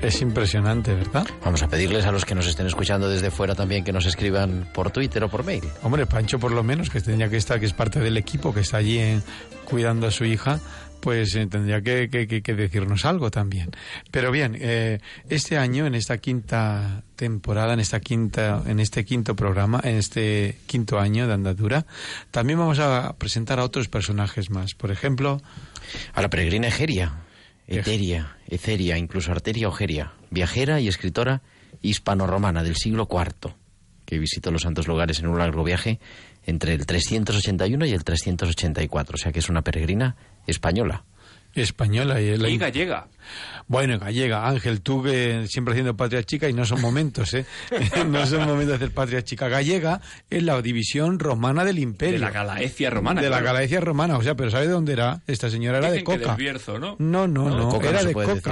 [0.02, 1.28] Es impresionante, ¿verdad?
[1.46, 4.68] Vamos a pedirles a los que nos estén escuchando desde fuera también que nos escriban
[4.74, 5.64] por Twitter o por mail.
[5.84, 8.62] Hombre, Pancho por lo menos, que tendría que estar, que es parte del equipo, que
[8.62, 9.22] está allí en-
[9.66, 10.60] cuidando a su hija,
[11.02, 13.72] pues eh, tendría que, que- que- decirnos algo también.
[14.12, 19.36] Pero bien, eh, este año, en esta quinta temporada, en esta quinta, en este quinto
[19.36, 21.86] programa, en este quinto año de andadura,
[22.32, 24.74] también vamos a presentar a otros personajes más.
[24.76, 25.42] Por ejemplo,
[26.14, 27.12] A la peregrina Egeria,
[27.68, 31.42] Eteria, Eceria, incluso Arteria Ogeria, viajera y escritora
[31.82, 33.54] hispano-romana del siglo IV,
[34.12, 35.98] que visitó los santos lugares en un largo viaje
[36.46, 41.06] entre el 381 y el 384, o sea que es una peregrina española.
[41.56, 43.08] española y la- Y gallega.
[43.68, 47.46] Bueno, gallega, Ángel, tú que siempre haciendo patria chica y no son momentos, ¿eh?
[48.08, 49.48] no son momentos de hacer patria chica.
[49.48, 52.16] Gallega es la división romana del imperio.
[52.16, 53.22] De la Galaecia romana.
[53.22, 53.40] De la.
[53.42, 55.22] Galaecia romana, o sea, pero ¿sabe de dónde era?
[55.28, 56.36] Esta señora era de Dicen que Coca.
[56.36, 56.96] del Bierzo, ¿no?
[57.00, 58.44] No, no, no, Coca era no se de puede decir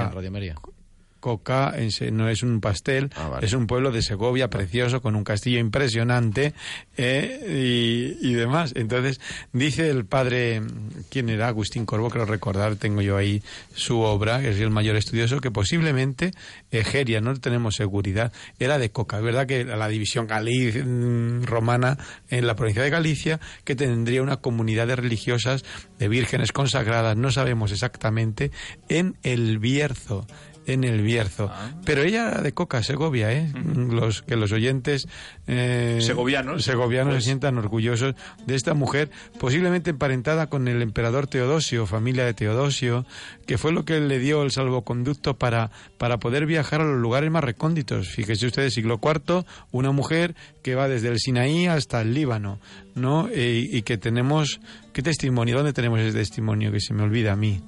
[1.20, 1.74] Coca.
[2.12, 3.46] no es un pastel, Ah, vale.
[3.46, 6.54] es un pueblo de Segovia precioso con un castillo impresionante
[6.96, 8.72] eh, y, y demás.
[8.76, 9.20] Entonces,
[9.52, 10.62] dice el padre,
[11.10, 11.48] ¿quién era?
[11.48, 13.42] Agustín Corvo, creo recordar, tengo yo ahí
[13.74, 16.32] su obra, que es el mayor estudioso, que posiblemente
[16.70, 19.18] Egeria, no tenemos seguridad, era de Coca.
[19.18, 24.22] Es verdad que la división Gali- mm, romana en la provincia de Galicia, que tendría
[24.22, 25.64] una comunidad de religiosas,
[25.98, 28.50] de vírgenes consagradas, no sabemos exactamente,
[28.88, 30.26] en el Bierzo
[30.72, 31.50] en el Bierzo.
[31.84, 33.52] Pero ella de Coca, Segovia, ¿eh?
[33.74, 35.08] Los, que los oyentes
[35.46, 36.64] eh, Segovianos.
[36.64, 38.14] segovianos Pues- se sientan orgullosos
[38.46, 43.06] de esta mujer, posiblemente emparentada con el emperador Teodosio, familia de Teodosio,
[43.46, 47.30] que fue lo que le dio el salvoconducto para, para poder viajar a los lugares
[47.30, 48.08] más recónditos.
[48.08, 52.60] Fíjese ustedes, siglo IV, una mujer que va desde el Sinaí hasta el Líbano,
[52.94, 53.28] ¿no?
[53.32, 54.60] Eh, y que tenemos,
[54.92, 55.56] ¿qué testimonio?
[55.56, 57.60] ¿Dónde tenemos ese testimonio que se me olvida a mí?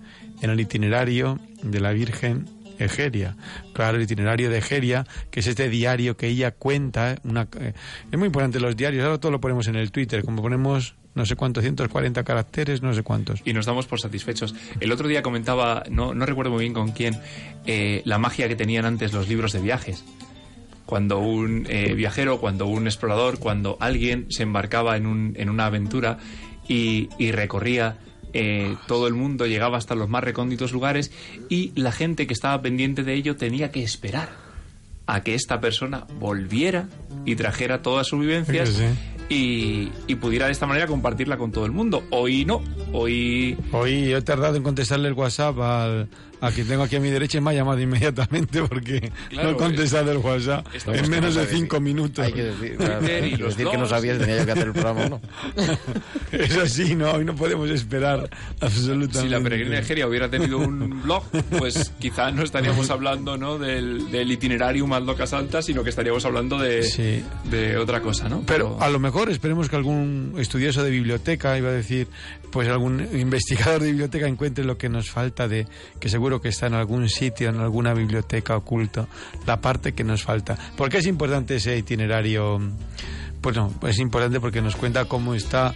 [0.42, 2.46] En el itinerario de la Virgen
[2.84, 3.36] Egeria.
[3.72, 7.16] Claro, el itinerario de Egeria, que es este diario que ella cuenta.
[7.24, 7.72] Una, eh,
[8.10, 11.26] es muy importante los diarios, ahora todo lo ponemos en el Twitter, como ponemos no
[11.26, 13.42] sé cuántos, 140 caracteres, no sé cuántos.
[13.44, 14.54] y nos damos por satisfechos.
[14.80, 17.20] El otro día comentaba, no, no recuerdo muy bien con quién,
[17.66, 20.04] eh, la magia que tenían antes los libros de viajes.
[20.86, 25.66] Cuando un eh, viajero, cuando un explorador, cuando alguien se embarcaba en, un, en una
[25.66, 26.18] aventura
[26.66, 27.98] y, y recorría
[28.32, 31.10] eh, todo el mundo, llegaba hasta los más recónditos lugares
[31.48, 34.30] y la gente que estaba pendiente de ello tenía que esperar
[35.06, 36.88] a que esta persona volviera
[37.24, 38.84] y trajera todas sus vivencias Sí,
[39.28, 39.34] sí.
[39.34, 42.04] y, y pudiera de esta manera compartirla con todo el mundo.
[42.10, 46.08] Hoy no, hoy Hoy he tardado en contestarle el WhatsApp al,
[46.42, 49.56] a quien tengo aquí a mi derecha y me ha llamado inmediatamente porque Claro, no
[49.56, 52.24] he contestado el WhatsApp en menos no de cinco minutos.
[52.26, 53.90] Hay que decir, claro, que los decir que no blogs.
[53.90, 55.20] sabía si tenía yo que hacer el programa no.
[56.32, 57.12] Es así, ¿no?
[57.12, 58.28] Hoy no podemos esperar
[58.60, 59.20] absolutamente.
[59.20, 61.24] si la peregrina Egeria hubiera tenido un blog,
[61.58, 63.58] pues quizá no estaríamos hablando ¿no?
[63.58, 67.22] del, del itinerario más loca santa, sino que estaríamos hablando de, Sí.
[67.44, 68.42] de otra cosa, ¿no?
[68.46, 72.08] Pero a lo mejor esperemos que algún estudioso de biblioteca, iba a decir,
[72.52, 75.66] pues algún investigador de biblioteca encuentre lo que nos falta de,
[75.98, 79.08] que seguro que está en algún sitio, en alguna biblioteca oculto,
[79.46, 80.56] la parte que nos falta.
[80.76, 82.60] ¿Por qué es importante ese itinerario?
[83.40, 85.74] Pues no, es importante porque nos cuenta cómo está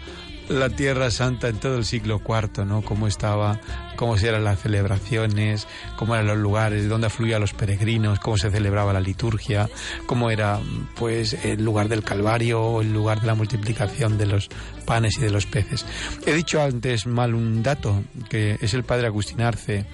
[0.49, 2.83] la Tierra Santa en todo el siglo IV, ¿no?
[2.83, 3.61] Cómo estaba,
[3.97, 8.93] cómo eran las celebraciones, cómo eran los lugares, dónde afluían los peregrinos, cómo se celebraba
[8.93, 9.69] la liturgia,
[10.07, 10.61] cómo era,
[10.97, 14.49] pues, el lugar del Calvario el lugar de la multiplicación de los
[14.85, 15.85] panes y de los peces.
[16.27, 19.87] He dicho antes mal un dato, que es el padre Agustín Arce,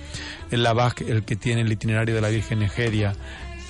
[0.50, 3.14] el Lavac, el que tiene el itinerario de la Virgen Egeria.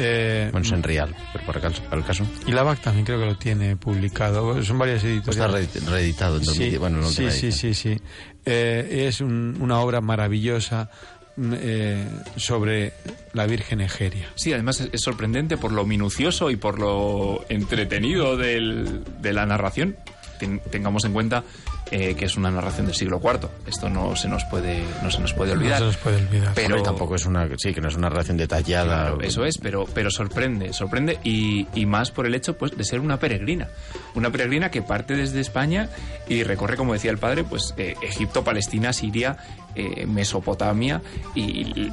[0.05, 1.83] Eh, Bueno, es en real, pero para el caso.
[1.85, 4.62] Para el caso y Lavac también creo que lo tiene publicado.
[4.65, 5.75] Son varias está editoriales.
[5.85, 6.73] re- reeditado en 2010.
[6.73, 8.01] Sí, bueno, en la sí, sí, sí, sí.
[8.45, 10.91] Eh, es un- una obra maravillosa
[11.37, 12.93] mm, eh, sobre
[13.33, 14.29] la Virgen Egeria.
[14.35, 19.47] Sí, además es, es sorprendente por lo minucioso y por lo entretenido del- de la
[19.47, 19.97] narración.
[20.38, 21.45] Ten- tengamos en cuenta
[21.93, 23.49] eh, que es una narración del siglo IV.
[23.67, 25.79] Esto no se nos puede, no se nos puede No olvidar.
[25.79, 26.53] se nos puede olvidar.
[26.55, 27.47] Pero- tampoco es una.
[27.59, 29.09] Sí, que no es una relación detallada.
[29.09, 32.83] Claro, eso es, pero, pero sorprende, sorprende y, y más por el hecho pues, de
[32.85, 33.69] ser una peregrina.
[34.15, 35.89] Una peregrina que parte desde España
[36.29, 39.37] y recorre, como decía el padre, pues eh, Egipto, Palestina, Siria,
[39.75, 41.03] eh, Mesopotamia
[41.35, 41.91] y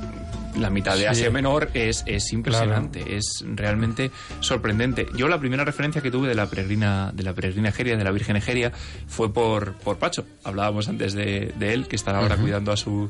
[0.58, 1.06] la mitad de Sí.
[1.06, 5.06] Asia Menor es, es impresionante, es realmente sorprendente.
[5.16, 8.12] Yo la primera referencia que tuve de la peregrina, de la peregrina Egeria, de la
[8.12, 8.72] Virgen Egeria,
[9.08, 10.26] fue por, por Pacho.
[10.44, 13.10] Hablábamos antes de, de él, que estará ahora cuidando a su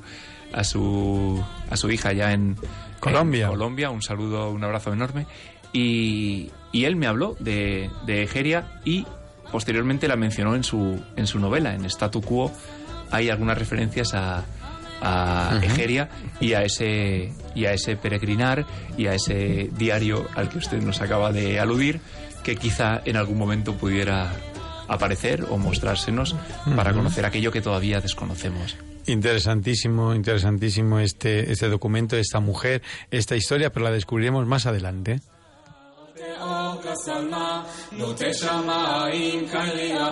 [0.51, 2.55] a su a su hija ya en
[2.99, 3.45] Colombia.
[3.45, 3.89] en Colombia.
[3.89, 5.25] Un saludo, un abrazo enorme.
[5.73, 9.05] Y, y él me habló de, de Egeria y
[9.51, 12.51] posteriormente la mencionó en su, en su novela, en Statu Quo.
[13.11, 14.43] Hay algunas referencias a,
[15.01, 16.09] a Egeria
[16.39, 18.65] y a ese y a ese peregrinar
[18.97, 21.99] y a ese diario al que usted nos acaba de aludir
[22.43, 24.31] que quizá en algún momento pudiera
[24.87, 26.35] aparecer o mostrársenos
[26.75, 28.75] para conocer aquello que todavía desconocemos.
[29.05, 32.81] Interesantísimo, interesantísimo este, este documento, esta mujer,
[33.11, 35.19] esta historia, pero la descubriremos más adelante.
[36.41, 40.09] אור כשמה, נוטה שמיים קליע,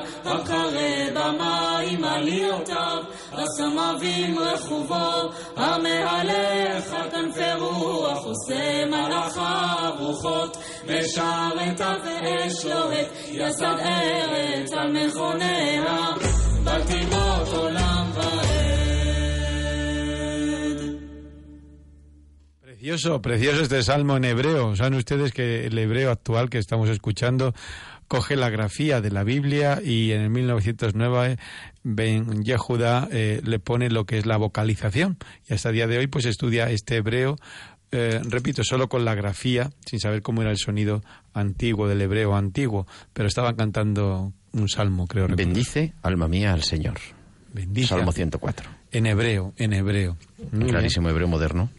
[1.14, 13.76] במים עליותיו, הסמבים רכובו, המהלך על כנפי רוח, עושה מלאכיו רוחות, משרתיו ואש לוהט, יסד
[13.80, 16.06] ארץ על מכוניה,
[16.64, 17.87] בתיבות עולם
[22.78, 24.76] Precioso, precioso este salmo en hebreo.
[24.76, 27.56] Saben ustedes que el hebreo actual que estamos escuchando
[28.08, 31.40] coge la grafía de la Biblia y en el 1909
[31.82, 35.18] Ben Yehuda eh, le pone lo que es la vocalización
[35.50, 37.38] y hasta el día de hoy pues estudia este hebreo
[37.92, 41.02] eh, repito, solo con la grafía, sin saber cómo era el sonido
[41.34, 45.26] antiguo del hebreo antiguo, pero estaban cantando un salmo, creo.
[45.26, 45.48] recordar.
[45.48, 47.00] Bendice, alma mía, al Señor.
[47.54, 47.88] Bendice.
[47.88, 48.70] Salmo 104.
[48.92, 50.18] En hebreo, en hebreo.
[50.68, 51.72] Clarísimo hebreo moderno.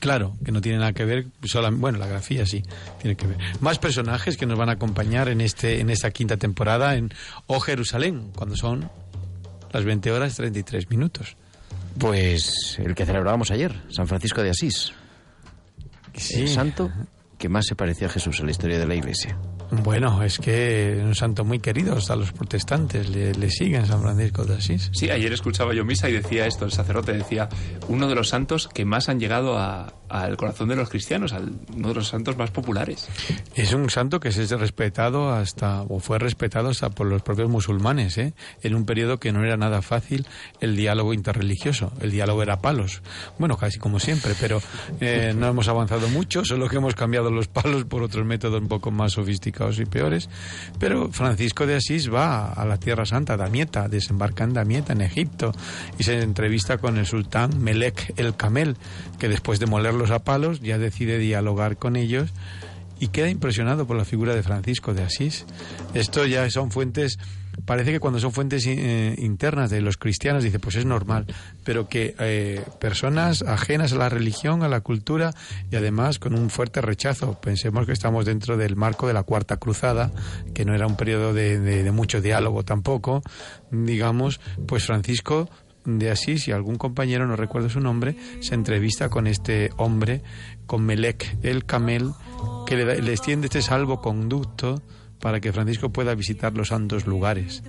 [0.00, 2.62] Claro, que no tiene nada que ver, sola- bueno, la grafía sí,
[3.00, 3.36] tiene que ver.
[3.60, 7.12] Más personajes que nos van a acompañar en este en esta quinta temporada en
[7.46, 8.90] O Jerusalén, cuando son
[9.72, 11.36] las 20 horas 33 minutos.
[11.98, 14.92] Pues el que celebrábamos ayer, San Francisco de Asís.
[16.30, 16.90] El santo
[17.38, 19.36] que más se parecía a Jesús en la historia de la Iglesia.
[19.84, 24.02] Bueno, es que es un santo muy querido, hasta los protestantes le, le siguen San
[24.02, 24.90] Francisco de Asís.
[24.92, 27.48] Sí, ayer escuchaba yo misa y decía esto, el sacerdote decía,
[27.88, 31.52] uno de los santos que más han llegado a- al corazón de los cristianos, al-
[31.74, 33.08] uno de los santos más populares.
[33.54, 37.48] Es un santo que se es respetado hasta, o fue respetado hasta por los propios
[37.48, 38.34] musulmanes, ¿eh?
[38.62, 40.26] en un periodo que no era nada fácil
[40.60, 41.92] el diálogo interreligioso.
[42.00, 43.02] El diálogo era palos.
[43.38, 44.60] Bueno, casi como siempre, pero
[45.00, 48.68] eh, no hemos avanzado mucho, solo que hemos cambiado los palos por otros métodos un
[48.68, 50.28] poco más sofisticados y peores.
[50.78, 55.52] Pero Francisco de Asís va a la Tierra Santa, Damieta, desembarca en Damieta, en Egipto,
[55.98, 58.76] y se entrevista con el sultán Melek el Camel,
[59.18, 59.66] que después de
[60.02, 62.30] molerlos a palos ya decide dialogar con ellos
[62.98, 65.44] y queda impresionado por la figura de Francisco de Asís.
[65.94, 67.18] Esto ya son fuentes
[67.66, 71.26] parece que cuando son fuentes eh, internas de los cristianos, dice, pues es normal,
[71.64, 75.34] pero que eh, personas ajenas a la religión, a la cultura
[75.70, 79.58] y además con un fuerte rechazo, pensemos que estamos dentro del marco de la Cuarta
[79.58, 80.10] Cruzada,
[80.54, 83.22] que no era un periodo de- de mucho diálogo tampoco,
[83.70, 85.50] digamos, pues Francisco
[85.84, 90.22] de Asís y algún compañero, no recuerdo su nombre, se entrevista con este hombre,
[90.66, 92.10] con Melec el Camel,
[92.66, 94.82] que le, da- le extiende este salvoconducto
[95.20, 97.62] para que Francisco pueda visitar los santos lugares.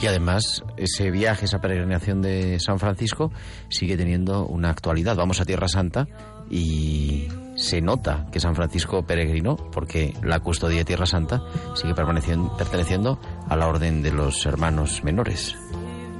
[0.00, 3.32] Y además, ese viaje, esa peregrinación de San Francisco
[3.68, 5.16] sigue teniendo una actualidad.
[5.16, 6.06] Vamos a Tierra Santa
[6.50, 7.26] y
[7.56, 11.42] se nota que San Francisco peregrinó porque la custodia de Tierra Santa
[11.74, 15.56] sigue permaneciendo, perteneciendo a la orden de los hermanos menores.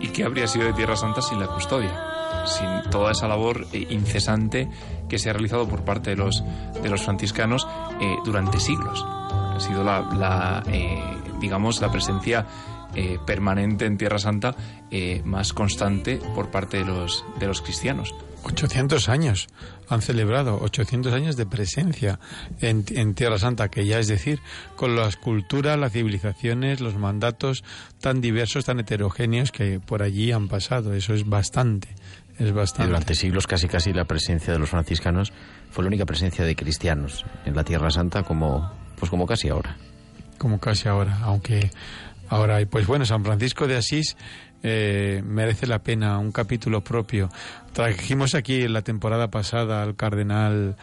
[0.04, 2.44] ¿Y qué habría sido de Tierra Santa sin la custodia?
[2.44, 4.68] Sin toda esa labor eh, incesante
[5.08, 6.44] que se ha realizado por parte de los,
[6.82, 7.66] de los franciscanos
[8.02, 9.02] eh, durante siglos.
[9.02, 11.00] Ha sido la, la, eh,
[11.40, 12.46] digamos, la presencia
[13.26, 14.54] permanente en Tierra Santa
[15.24, 18.14] más constante por parte de los, de los cristianos.
[18.44, 19.48] 800 años
[19.88, 22.18] han celebrado, 800 años de presencia
[22.60, 24.40] en, en Tierra Santa, que ya es decir,
[24.76, 27.64] con las culturas, las civilizaciones, los mandatos
[28.00, 30.94] tan diversos, tan heterogéneos que por allí han pasado.
[30.94, 31.88] Eso es bastante,
[32.38, 32.88] es bastante.
[32.88, 35.32] durante siglos casi casi la presencia de los franciscanos
[35.70, 39.76] fue la única presencia de cristianos en la Tierra Santa como pues como casi ahora.
[40.38, 41.70] como casi ahora, aunque
[42.28, 42.66] ahora hay.
[42.66, 44.16] Pues bueno, San Francisco de Asís
[44.62, 47.28] eh, merece la pena un capítulo propio.
[47.74, 50.76] Trajimos aquí en la temporada pasada al cardenal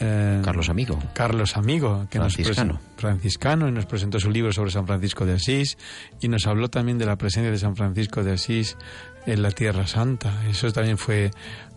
[0.00, 0.98] eh, Carlos Amigo.
[1.12, 2.72] Carlos Amigo, que Franciscano.
[2.72, 5.76] nos franciscano, y nos presentó su libro sobre San Francisco de Asís
[6.20, 8.78] y nos habló también de la presencia de San Francisco de Asís
[9.26, 10.42] en la Tierra Santa.
[10.48, 11.30] Eso también fue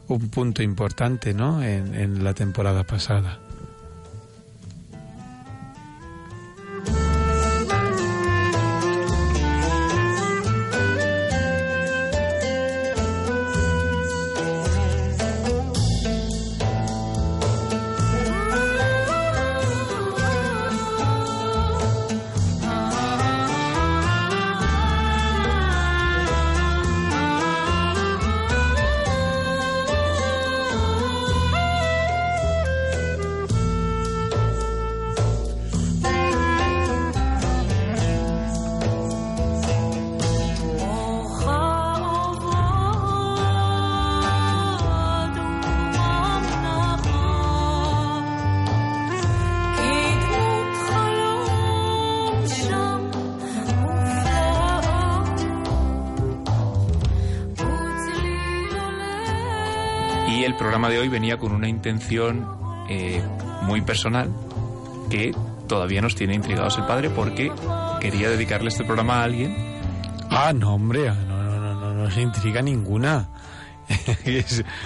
[0.08, 1.62] un punto importante, ¿no?
[1.62, 3.40] En, en la temporada pasada.
[60.76, 62.46] Programa de hoy venía con una intención
[62.90, 63.24] eh,
[63.62, 64.30] muy personal
[65.10, 65.34] que
[65.70, 67.50] todavía nos tiene intrigados el padre porque
[68.02, 69.56] quería dedicarle este programa a alguien
[70.30, 73.30] Ah, no, hombre, ah, no, no, no, no, no se intriga ninguna.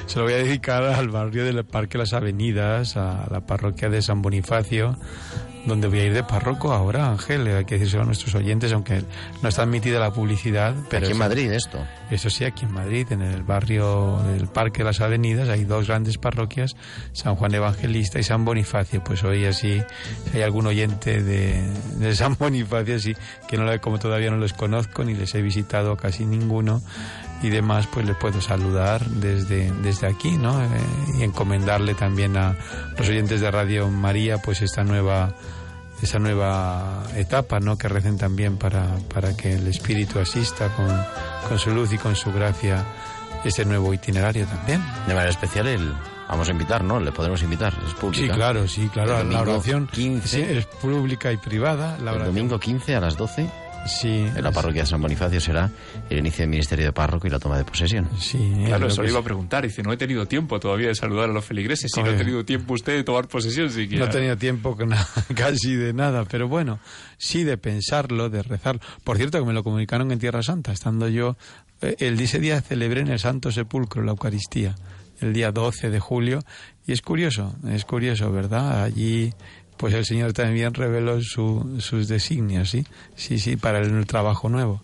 [0.05, 4.03] Se lo voy a dedicar al barrio del Parque Las Avenidas, a la parroquia de
[4.03, 4.95] San Bonifacio,
[5.65, 7.45] donde voy a ir de párroco ahora, Ángel.
[7.47, 9.03] Hay que decírselo a nuestros oyentes, aunque
[9.41, 10.73] no está admitida la publicidad.
[10.89, 11.77] Pero Aquí en Madrid esto.
[12.09, 16.17] Eso sí, aquí en Madrid, en el barrio del Parque Las Avenidas, hay dos grandes
[16.17, 16.75] parroquias,
[17.11, 19.03] San Juan Evangelista y San Bonifacio.
[19.03, 19.81] Pues hoy así,
[20.31, 21.61] si hay algún oyente de,
[21.97, 23.15] de San Bonifacio, así
[23.47, 26.81] que no lo- como todavía no los conozco ni les he visitado casi ninguno
[27.41, 30.61] y demás, pues les puedo saludar desde, desde aquí, ¿no?
[30.61, 30.67] Eh,
[31.17, 32.57] y encomendarle también a
[32.97, 35.33] los oyentes de Radio María, pues esta nueva
[36.01, 37.77] esa nueva etapa, ¿no?
[37.77, 40.87] Que recen también para, para que el Espíritu asista con,
[41.47, 42.85] con su luz y con su gracia
[43.43, 44.81] ese nuevo itinerario también.
[45.07, 45.93] De manera especial el
[46.27, 46.99] vamos a invitar, ¿no?
[46.99, 48.33] Le podremos invitar, es pública.
[48.33, 49.11] Sí, claro, sí, claro.
[49.11, 50.27] La domingo oración 15.
[50.27, 51.97] sí, es pública y privada.
[51.97, 53.49] La El oración, domingo 15 a las 12
[53.85, 55.69] sí, en la parroquia de San Bonifacio será
[56.09, 58.09] el inicio del ministerio de párroco y la toma de posesión.
[58.17, 59.63] Sí, Claro, es eso lo le iba a preguntar.
[59.63, 61.91] Dice, no he tenido tiempo todavía de saludar a los feligreses.
[61.93, 64.05] Si no ha tenido tiempo usted de tomar posesión siquiera.
[64.05, 64.77] No he tenido tiempo
[65.35, 66.79] casi de nada, pero bueno,
[67.17, 68.81] sí de pensarlo, de rezarlo.
[69.03, 71.37] Por cierto, que me lo comunicaron en Tierra Santa, estando yo,
[71.81, 74.75] eh, el ese día celebré en el Santo Sepulcro la Eucaristía,
[75.19, 76.39] el día 12 de julio,
[76.85, 78.83] y es curioso, es curioso, ¿verdad?
[78.83, 79.33] Allí,
[79.79, 82.85] pues el Señor también reveló su- sus designios, ¿sí?
[83.15, 84.81] Sí, sí, para el trabajo nuevo.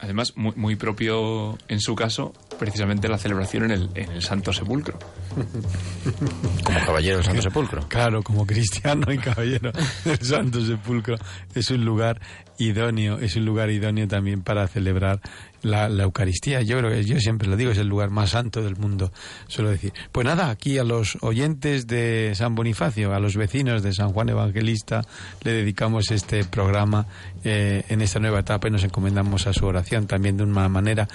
[0.00, 4.52] Además, muy, muy propio en su caso, precisamente la celebración en el, en el Santo
[4.52, 4.96] Sepulcro.
[6.64, 7.88] Como caballero del Santo Sepulcro.
[7.88, 9.72] Claro, como cristiano y caballero
[10.04, 11.16] del Santo Sepulcro
[11.54, 12.20] es un lugar
[12.58, 15.20] idóneo, es un lugar idóneo también para celebrar
[15.62, 16.62] la, la, Eucaristía.
[16.62, 19.12] Yo creo que yo siempre lo digo, es el lugar más santo del mundo,
[19.46, 19.92] suelo decir.
[20.12, 24.28] Pues nada, aquí a los oyentes de San Bonifacio, a los vecinos de San Juan
[24.28, 25.02] Evangelista,
[25.42, 27.06] le dedicamos este programa
[27.44, 31.08] eh, en esta nueva etapa y nos encomendamos a su oración también de una manera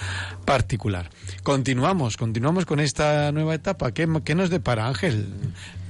[0.45, 1.09] particular.
[1.43, 3.91] Continuamos, continuamos con esta nueva etapa.
[3.91, 5.27] ¿Qué, qué nos depara Ángel?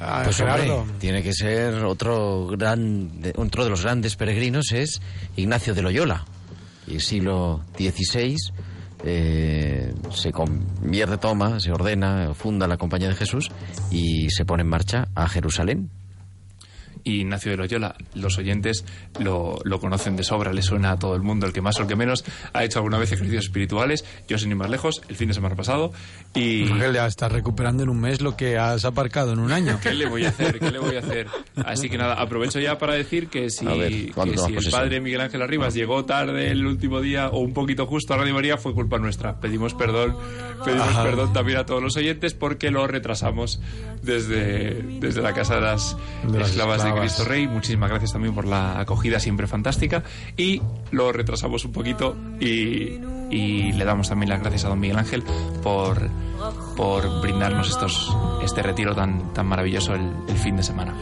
[0.06, 5.02] Ah, pues hombre, tiene que ser otro gran, otro de los grandes peregrinos es
[5.38, 6.26] Ignacio de Loyola.
[6.88, 8.36] Y siglo XVI
[9.06, 13.50] eh, se convierte, toma, se ordena, funda la Compañía de Jesús
[13.92, 15.90] y se pone en marcha a Jerusalén
[17.04, 17.96] y Ignacio de Loyola.
[18.16, 18.86] Los oyentes
[19.20, 21.84] lo, lo, conocen de sobra, le suena a todo el mundo, el que más o
[21.84, 22.24] el que menos
[22.54, 24.06] ha hecho alguna vez ejercicios espirituales.
[24.28, 25.92] Yo sin ir más lejos, el fin de semana pasado.
[26.34, 26.72] Y...
[26.72, 29.80] Ángel, ya estás recuperando en un mes lo que has aparcado en un año.
[29.82, 30.60] ¿Qué le voy a hacer?
[30.60, 31.28] ¿Qué le voy a hacer?
[31.66, 35.42] Así que nada, aprovecho ya para decir que si, que si el padre Miguel Ángel
[35.42, 38.98] Arribas llegó tarde el último día o un poquito justo a Radio María, fue culpa
[38.98, 39.40] nuestra.
[39.40, 40.16] Pedimos perdón,
[40.64, 43.60] pedimos perdón también a todos los oyentes porque lo retrasamos
[44.02, 45.98] desde, desde la Casa de las,
[46.28, 47.48] de las Esclavas de Cristo Rey.
[47.48, 50.04] Muchísimas gracias también por la acogida siempre fantástica.
[50.38, 54.98] Y lo retrasamos un poquito y, y le damos también las gracias a don Miguel
[54.98, 55.24] Ángel
[55.62, 56.10] por,
[56.76, 60.94] por brindarnos estos, este retiro tan, tan maravilloso el, el fin de semana.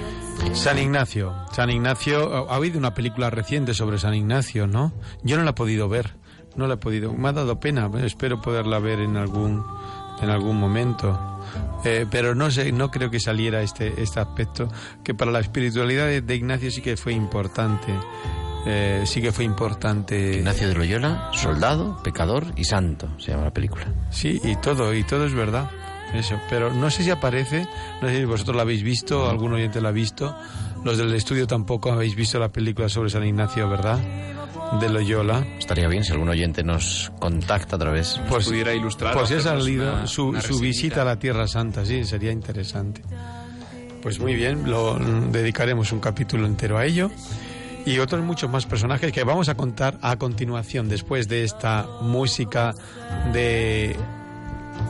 [0.54, 4.92] San Ignacio, San Ignacio, ha habido una película reciente sobre San Ignacio, ¿no?
[5.24, 6.16] Yo no la he podido ver,
[6.56, 9.64] no la he podido, me ha dado pena, espero poderla ver en algún,
[10.22, 11.31] en algún momento.
[11.84, 14.68] Eh, pero no sé, no creo que saliera este, este aspecto,
[15.04, 17.94] que para la espiritualidad de, de Ignacio sí que fue importante.
[18.66, 20.38] Eh, sí que fue importante.
[20.38, 23.86] Ignacio de Loyola, soldado, pecador y santo, se llama la película.
[24.12, 25.70] Sí, y todo, y todo es verdad.
[26.14, 27.66] Eso, pero no sé si aparece,
[28.02, 30.36] no sé si vosotros la habéis visto, algún oyente la ha visto,
[30.84, 33.98] los del estudio tampoco habéis visto la película sobre San Ignacio, ¿verdad?
[34.80, 35.46] De Loyola.
[35.60, 38.22] Estaría bien si algún oyente nos contacta a través.
[38.30, 39.14] Pues pudiera ilustrar.
[39.14, 43.02] Pues ha salido una, su, una su visita a la Tierra Santa, sí, sería interesante.
[44.02, 47.12] Pues muy bien, lo dedicaremos un capítulo entero a ello
[47.86, 52.74] y otros muchos más personajes que vamos a contar a continuación después de esta música
[53.34, 53.96] de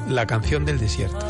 [0.07, 1.25] la canción del desierto.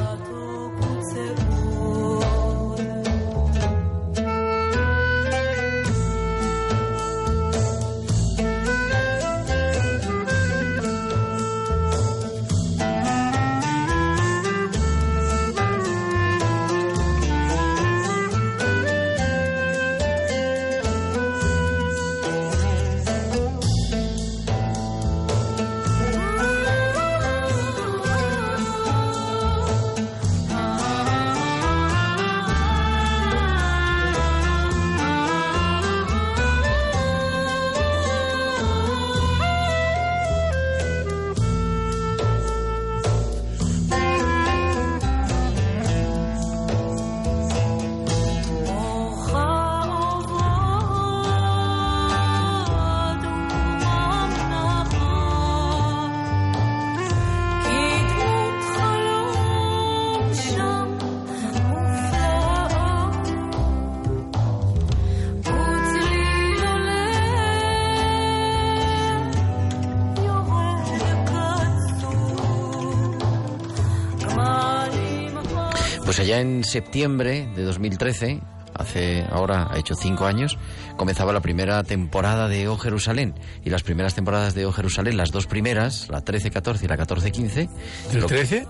[76.32, 78.40] Allá en septiembre de 2013,
[78.74, 80.58] hace ahora ha hecho cinco años,
[80.96, 83.34] comenzaba la primera temporada de O Jerusalén.
[83.66, 87.70] Y las primeras temporadas de O Jerusalén, las dos primeras, la 13-14 y la 14-15.
[88.14, 88.66] ¿El 13?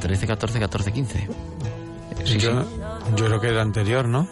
[0.00, 1.28] 13-14, 14-15.
[2.24, 2.68] Sí, yo, sí.
[3.16, 4.28] yo creo que era anterior, ¿no?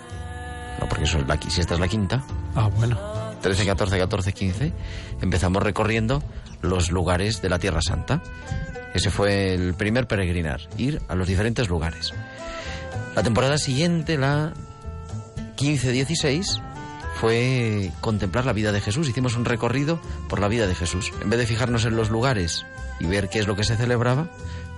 [0.80, 2.24] No, porque eso es la, si esta es la quinta.
[2.54, 2.98] Ah, bueno.
[3.42, 4.72] 13, 14, 14, 15.
[5.20, 6.22] Empezamos recorriendo
[6.62, 8.22] los lugares de la Tierra Santa.
[8.94, 12.12] Ese fue el primer peregrinar, ir a los diferentes lugares.
[13.14, 14.54] La temporada siguiente, la
[15.56, 16.62] 15-16,
[17.14, 19.08] fue contemplar la vida de Jesús.
[19.08, 21.12] Hicimos un recorrido por la vida de Jesús.
[21.22, 22.64] En vez de fijarnos en los lugares
[23.00, 24.28] y ver qué es lo que se celebraba,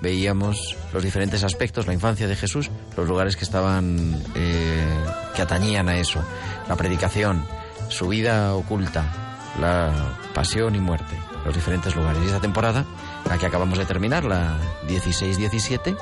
[0.01, 5.05] veíamos los diferentes aspectos, la infancia de Jesús, los lugares que estaban, eh,
[5.35, 6.23] que atañían a eso,
[6.69, 7.45] la predicación,
[7.89, 12.23] su vida oculta, la pasión y muerte, los diferentes lugares.
[12.23, 12.85] Y esta temporada,
[13.29, 14.59] la que acabamos de terminar, la
[14.89, 15.97] 16-17,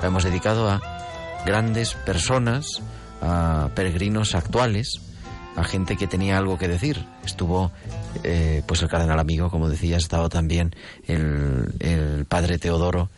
[0.00, 0.80] la hemos dedicado a
[1.46, 2.82] grandes personas,
[3.20, 5.00] a peregrinos actuales,
[5.56, 7.04] a gente que tenía algo que decir.
[7.24, 7.70] Estuvo
[8.22, 10.74] eh, pues el cardenal amigo, como decía, ha estado también
[11.06, 13.08] el, el padre Teodoro,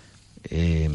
[0.50, 0.90] eh,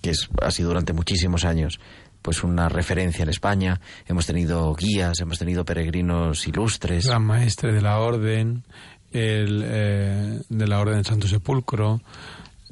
[0.00, 1.78] que es, ha sido durante muchísimos años
[2.22, 3.80] pues una referencia en España.
[4.08, 7.06] Hemos tenido guías, hemos tenido peregrinos ilustres.
[7.06, 8.64] Gran maestre de la orden,
[9.12, 12.00] el, eh, de la orden del Santo Sepulcro,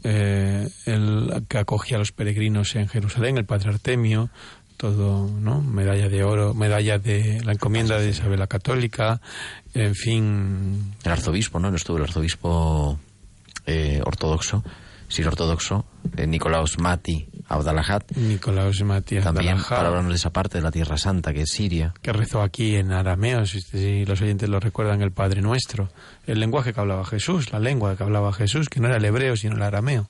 [0.02, 4.30] eh, el que acogía a los peregrinos en Jerusalén, el padre Artemio,
[4.76, 5.62] todo, ¿no?
[5.62, 9.20] Medalla de oro, medalla de la encomienda de Isabel la Católica,
[9.72, 10.94] en fin.
[11.02, 11.70] El arzobispo, ¿no?
[11.70, 12.98] No estuvo el arzobispo
[13.66, 14.62] eh, ortodoxo,
[15.08, 18.12] sin ortodoxo, eh, Nicolaus Mati Abdalahat.
[18.16, 21.50] Nicolaus Mati También Abdalahat, para hablarnos de esa parte de la Tierra Santa, que es
[21.50, 21.94] Siria.
[22.02, 25.88] que rezó aquí en arameo, si, si los oyentes lo recuerdan, el Padre Nuestro,
[26.26, 29.36] el lenguaje que hablaba Jesús, la lengua que hablaba Jesús, que no era el hebreo,
[29.36, 30.08] sino el arameo.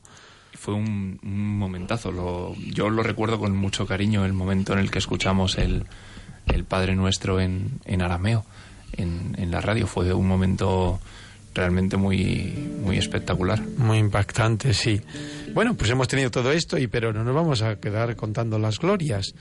[0.55, 2.12] Fue un, un momentazo.
[2.12, 5.85] Lo, yo lo recuerdo con mucho cariño el momento en el que escuchamos el,
[6.47, 8.45] el Padre Nuestro en, en arameo
[8.93, 9.87] en, en la radio.
[9.87, 11.01] Fue un momento
[11.55, 12.53] realmente muy,
[12.83, 13.61] muy espectacular.
[13.79, 15.01] Muy impactante, sí.
[15.55, 18.81] Bueno, pues hemos tenido todo esto, y pero no nos vamos a quedar contando las
[18.81, 19.35] glorias.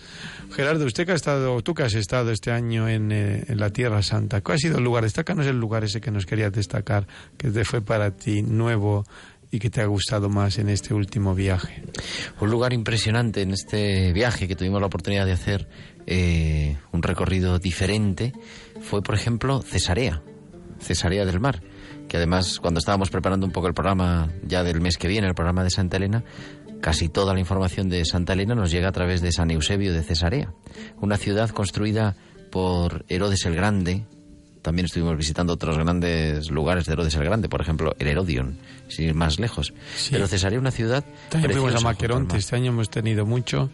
[0.51, 3.71] Gerardo, usted que ha estado, tú que has estado este año en, eh, en la
[3.71, 5.03] Tierra Santa, ¿cuál ha sido el lugar?
[5.03, 7.07] Destácanos el lugar ese que nos querías destacar,
[7.37, 9.05] que te fue para ti nuevo
[9.53, 11.83] y que te ha gustado más en este último viaje.
[12.39, 15.67] Un lugar impresionante en este viaje que tuvimos la oportunidad de hacer
[16.07, 18.33] eh, un recorrido diferente
[18.81, 20.23] fue, por ejemplo, Cesarea,
[20.79, 21.61] Cesarea del Mar,
[22.13, 25.33] que además cuando estábamos preparando un poco el programa ya del mes que viene, el
[25.33, 26.23] programa de Santa Elena,
[26.79, 30.03] casi toda la información de Santa Elena nos llega a través de San Eusebio de
[30.03, 30.53] Cesarea,
[31.01, 32.15] una ciudad construida
[32.51, 34.05] por Herodes el Grande.
[34.63, 38.57] También estuvimos visitando otros grandes lugares de Herodes el Grande, por ejemplo, el Herodion,
[38.87, 39.73] sin ir más lejos.
[39.97, 40.11] Sí.
[40.13, 43.69] Pero Cesarea es una ciudad También fuimos a Maqueronte, este año hemos tenido mucho.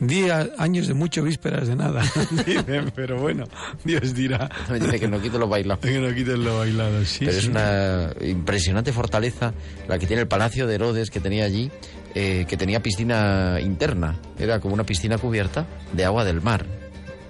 [0.00, 2.02] Día, años de mucho, vísperas de nada.
[2.46, 3.44] Dicen, pero bueno,
[3.84, 4.50] Dios dirá.
[4.70, 5.84] Me dice que no quito los bailados.
[5.84, 7.26] Que no quiten lo bailado, sí.
[7.26, 9.52] Pero es una impresionante fortaleza
[9.86, 11.70] la que tiene el Palacio de Herodes que tenía allí,
[12.14, 14.16] eh, que tenía piscina interna.
[14.38, 16.66] Era como una piscina cubierta de agua del mar.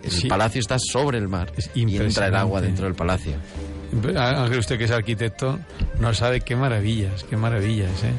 [0.04, 0.28] El Sí.
[0.28, 3.32] palacio está sobre el mar Es y entra el agua dentro del palacio.
[4.16, 5.58] Ángel, usted que es arquitecto,
[6.00, 8.12] no sabe qué maravillas, qué maravillas, ¿eh?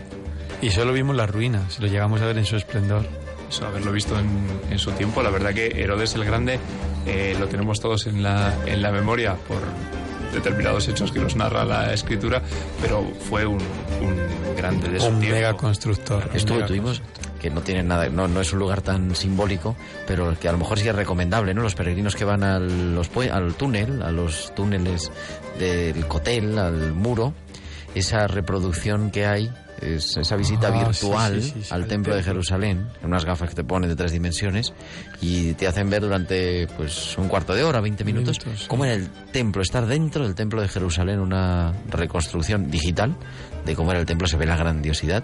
[0.62, 3.06] Y solo vimos las ruinas, lo llegamos a ver en su esplendor.
[3.50, 4.28] Eso, haberlo visto en,
[4.72, 5.22] en su tiempo.
[5.22, 6.60] La verdad que Herodes el Grande
[7.06, 9.60] eh, lo tenemos todos en la, en la memoria por
[10.34, 12.42] determinados hechos que nos narra la escritura,
[12.82, 13.60] pero fue un,
[14.02, 15.36] un grande de su Un tiempo.
[15.36, 16.30] mega constructor.
[16.34, 17.02] Estuvo, mega tuvimos,
[17.46, 19.76] que no tiene nada, no, no es un lugar tan simbólico,
[20.08, 21.62] pero que a lo mejor sí es recomendable, ¿no?
[21.62, 25.12] Los peregrinos que van al, los, al túnel, a los túneles
[25.60, 27.36] del cotel, al muro,
[27.93, 32.16] esa reproducción que hay, es esa visita Ah, virtual sí, sí, sí, sí, al templo
[32.16, 32.24] de.
[32.24, 34.74] Jerusalén, en unas gafas que te ponen de tres dimensiones
[35.22, 38.96] y te hacen ver durante pues un cuarto de hora, 20 minutos, Minutos, cómo era
[38.96, 43.16] el templo, estar dentro del templo de Jerusalén, una reconstrucción digital
[43.66, 45.24] de cómo era el templo, se ve la grandiosidad.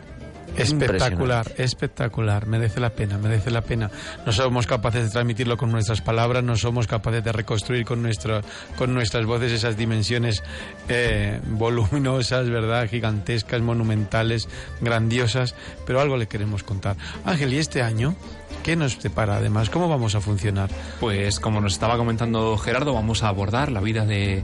[0.58, 3.90] Espectacular, espectacular, merece la pena, merece la pena.
[4.26, 8.42] No somos capaces de transmitirlo con nuestras palabras, no somos capaces de reconstruir con, nuestro,
[8.78, 10.44] con nuestras voces esas dimensiones
[10.90, 12.88] eh, voluminosas, ¿verdad?
[12.90, 14.48] Gigantescas, monumentales,
[14.82, 16.98] grandiosas, pero algo le queremos contar.
[17.26, 18.16] Ángel, ¿y este año
[18.64, 19.70] qué nos depara además?
[19.70, 20.70] ¿Cómo vamos a funcionar?
[21.00, 24.44] Pues como nos estaba comentando Gerardo, vamos a abordar la vida de,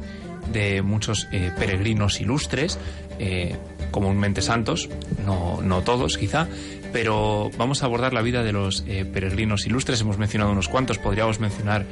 [0.51, 2.80] de muchos eh, peregrinos ilustres,
[3.20, 3.55] eh,
[3.91, 4.89] comúnmente santos,
[5.26, 6.47] no, no todos quizá,
[6.93, 10.01] pero vamos a abordar la vida de los eh, peregrinos ilustres.
[10.01, 11.86] Hemos mencionado unos cuantos, podríamos mencionar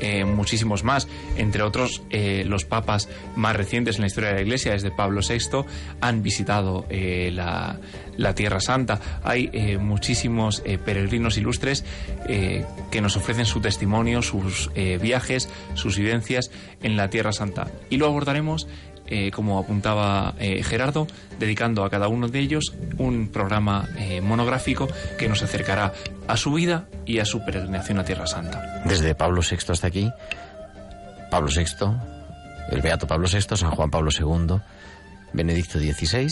[0.00, 1.06] eh, muchísimos más,
[1.36, 5.64] entre otros los papas más recientes en la historia de la Iglesia, desde Pablo VI,
[6.00, 7.78] han visitado la,
[8.16, 9.00] la Tierra Santa.
[9.22, 11.84] Hay muchísimos peregrinos ilustres
[12.26, 14.70] que nos ofrecen su testimonio, sus
[15.00, 16.50] viajes, sus vivencias
[16.82, 17.68] en la Tierra Santa.
[17.88, 18.66] Y lo abordaremos,
[19.12, 21.06] eh, como apuntaba eh, Gerardo,
[21.38, 24.88] dedicando a cada uno de ellos un programa eh, monográfico
[25.18, 25.92] que nos acercará
[26.26, 28.82] a su vida y a su peregrinación a Tierra Santa.
[28.86, 30.10] Desde Pablo VI hasta aquí,
[31.30, 31.88] Pablo VI,
[32.70, 34.56] el Beato Pablo VI, San Juan Pablo II,
[35.34, 36.28] Benedicto XVI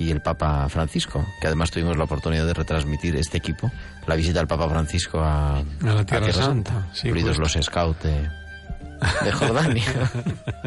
[0.00, 3.70] y el Papa Francisco, que además tuvimos la oportunidad de retransmitir este equipo,
[4.08, 7.58] la visita del Papa Francisco a, A la Tierra Santa, sí, incluidos justo.
[7.58, 8.08] los scouts
[9.24, 9.84] de, Jordania.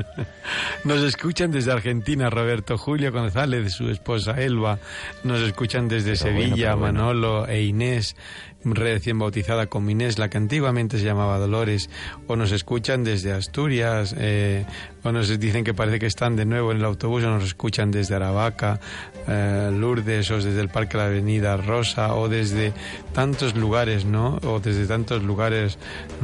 [0.84, 4.80] Nos escuchan desde Argentina Roberto Julio González, su esposa Elba.
[5.24, 7.00] Nos escuchan desde Pero Sevilla bueno.
[7.00, 8.16] Manolo e Inés,
[8.64, 11.90] recién bautizada como Inés, la que antiguamente se llamaba Dolores.
[12.28, 14.66] O nos escuchan desde Asturias, eh,
[15.04, 17.92] o nos dicen que parece que están de nuevo en el autobús, o nos escuchan
[17.92, 18.80] desde Aravaca,
[19.28, 22.74] eh, Lourdes, o desde el Parque de la Avenida Rosa, o desde
[23.14, 24.40] tantos lugares, ¿no?
[24.44, 25.78] O desde tantos lugares,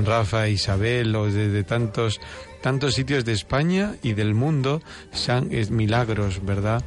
[0.04, 2.20] Rafa, Isabel, o desde tantos
[2.62, 4.82] tantos sitios de España y del mundo,
[5.12, 6.84] San, es milagros, ¿verdad?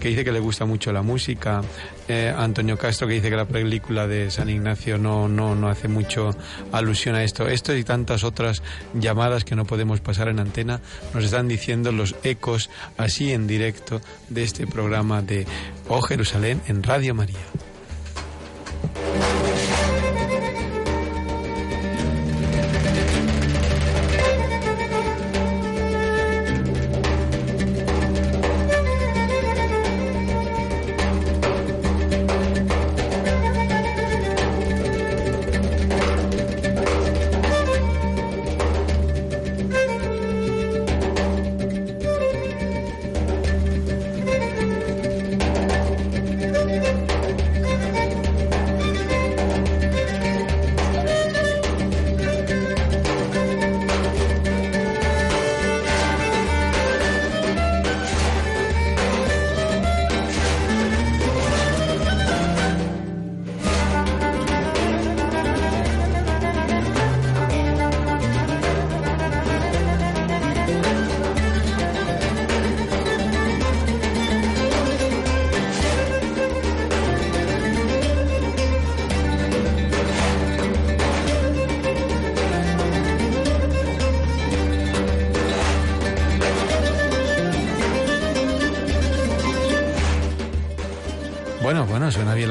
[0.00, 1.62] Que dice que le gusta mucho la música.
[2.08, 5.88] Eh, Antonio Castro que dice que la película de San Ignacio no, no, no hace
[5.88, 6.34] mucho
[6.72, 7.48] alusión a esto.
[7.48, 8.62] Esto y tantas otras
[8.94, 10.80] llamadas que no podemos pasar en antena
[11.14, 15.46] nos están diciendo los ecos así en directo de este programa de
[15.88, 17.38] Oh Jerusalén en Radio María.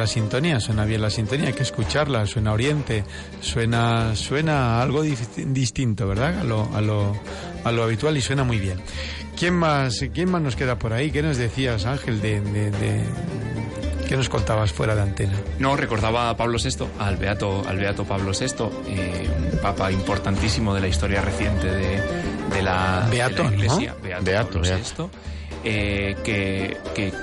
[0.01, 3.03] La sintonía, suena bien la sintonía, hay que escucharla, suena oriente,
[3.39, 6.39] suena, suena algo distinto, ¿verdad?
[6.39, 7.15] A lo, a lo,
[7.63, 8.79] a lo habitual y suena muy bien.
[9.37, 11.11] ¿Quién más, quién más nos queda por ahí?
[11.11, 13.03] ¿Qué nos decías, Ángel, de, de, de-
[14.07, 15.33] qué nos contabas fuera de antena?
[15.59, 20.73] No, recordaba a Pablo VI, al beato, al beato Pablo VI, eh, un papa importantísimo
[20.73, 22.01] de la historia reciente de,
[22.53, 23.55] de la, de Beato, la ¿no?
[23.55, 25.09] Iglesia, Beato, Beato, Pablo beato.
[25.13, 25.19] VI,
[25.63, 27.13] eh, que, que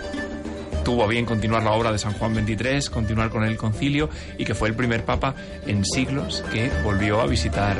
[0.88, 4.08] tuvo a bien continuar la obra de San Juan XXIII, continuar con el concilio
[4.38, 5.34] y que fue el primer papa
[5.66, 7.76] en siglos que volvió a visitar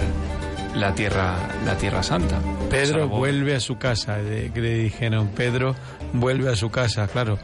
[0.75, 1.35] la tierra,
[1.65, 2.39] la tierra santa.
[2.69, 4.19] Pedro vuelve a su casa,
[4.53, 5.75] que le dijeron, Pedro
[6.13, 7.39] vuelve a su casa, claro.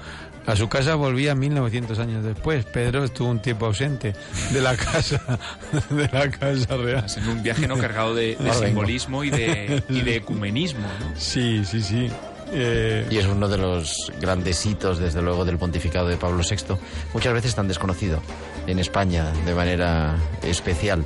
[0.45, 2.67] A su casa volvía 1900 años después.
[2.67, 4.12] Pedro estuvo un tiempo ausente
[4.53, 5.39] de la casa,
[5.89, 7.07] de la casa real.
[7.17, 10.83] en un viaje no cargado de, simbolismo y de, y de ecumenismo.
[11.01, 11.19] ¿no?
[11.19, 12.11] Sí, sí, sí.
[12.53, 16.76] Eh, Y es uno de los grandes hitos, desde luego, del pontificado de Pablo VI.
[17.12, 18.20] Muchas veces tan desconocido
[18.66, 21.05] en España de manera especial,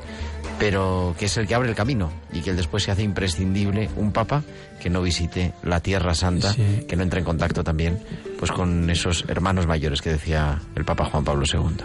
[0.59, 4.13] pero que es el que abre el camino y que después se hace imprescindible un
[4.13, 4.43] papa
[4.81, 6.85] que no visite la Tierra Santa, Sí.
[6.89, 7.99] que no entre en contacto también
[8.39, 11.77] pues con esos hermanos mayores que decía el Papa Juan Pablo II.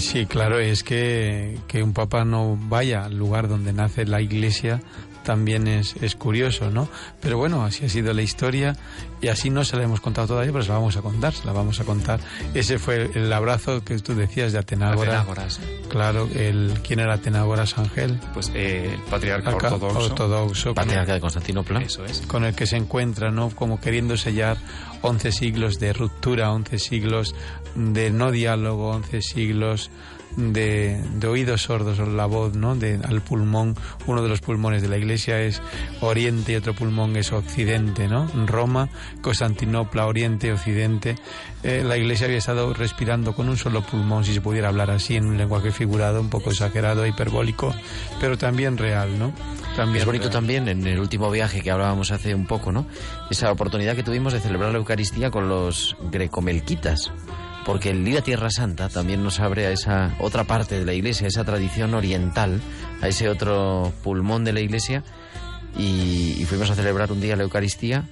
[0.00, 4.80] Sí, claro, es que, que un papa no vaya al lugar donde nace la iglesia
[5.24, 6.88] también es, es curioso, ¿no?
[7.20, 8.76] Pero bueno, así ha sido la historia
[9.20, 11.44] y así no se la hemos contado todavía, pero se la vamos a contar, se
[11.46, 12.20] la vamos a contar.
[12.54, 15.20] Ese fue el abrazo que tú decías de Atenágora.
[15.20, 18.20] Atenágoras, Claro, el, ¿quién era Atenágoras Ángel?
[18.34, 19.98] pues eh, el patriarca Acá, ortodoxo.
[20.12, 21.80] ortodoxo, Patriarca de Constantinopla.
[21.80, 22.20] Eso es.
[22.26, 23.50] con el que se encuentra, ¿no?
[23.50, 24.58] Como queriendo sellar
[25.02, 27.34] 11 siglos de ruptura, 11 siglos
[27.74, 29.90] de no diálogo, 11 siglos
[30.36, 32.74] de, de oídos sordos o la voz, ¿no?
[32.74, 33.76] De, al pulmón,
[34.06, 35.62] uno de los pulmones de la iglesia es
[36.00, 38.26] Oriente y otro pulmón es Occidente, ¿no?
[38.46, 38.88] Roma,
[39.22, 41.16] Constantinopla, Oriente, Occidente.
[41.62, 45.16] Eh, la iglesia había estado respirando con un solo pulmón, si se pudiera hablar así,
[45.16, 47.74] en un lenguaje figurado, un poco exagerado, hiperbólico,
[48.20, 49.32] pero también real, ¿no?
[49.76, 50.32] También Es bonito real.
[50.32, 52.86] también en el último viaje que hablábamos hace un poco, ¿no?
[53.30, 57.10] Esa oportunidad que tuvimos de celebrar la Eucaristía con los grecomelquitas.
[57.64, 60.92] Porque el ir a Tierra Santa también nos abre a esa otra parte de la
[60.92, 62.60] iglesia, a esa tradición oriental,
[63.00, 65.02] a ese otro pulmón de la iglesia.
[65.76, 68.04] Y, y fuimos a celebrar un día la Eucaristía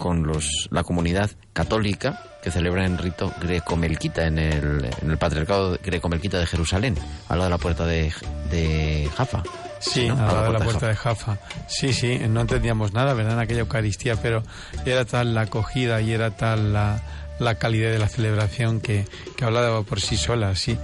[0.00, 5.78] con los, la comunidad católica que celebra en rito grecomelquita en el, en el patriarcado
[5.84, 6.96] grecomelquita de Jerusalén,
[7.28, 8.12] al lado de la puerta de,
[8.50, 9.42] de Jaffa.
[9.78, 10.14] Sí, ¿no?
[10.14, 11.38] al lado de la puerta de Jaffa.
[11.68, 13.34] Sí, sí, no entendíamos nada, ¿verdad?
[13.34, 14.42] En aquella Eucaristía, pero
[14.86, 17.02] era tal la acogida y era tal la,
[17.40, 20.78] la calidad de la celebración que, que hablaba por sí sola, sí.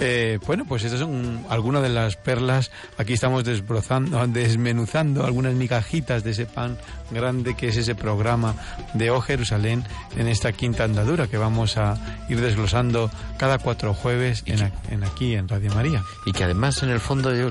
[0.00, 2.70] Eh, bueno, pues estas son algunas de las perlas.
[2.98, 6.76] Aquí estamos desbrozando, desmenuzando algunas migajitas de ese pan
[7.10, 8.54] grande que es ese programa
[8.94, 9.82] de Oh Jerusalén
[10.16, 11.96] en esta quinta andadura que vamos a
[12.28, 16.02] ir desglosando cada cuatro jueves en, aquí en Radio María.
[16.26, 17.50] Y que además, en el fondo, yo,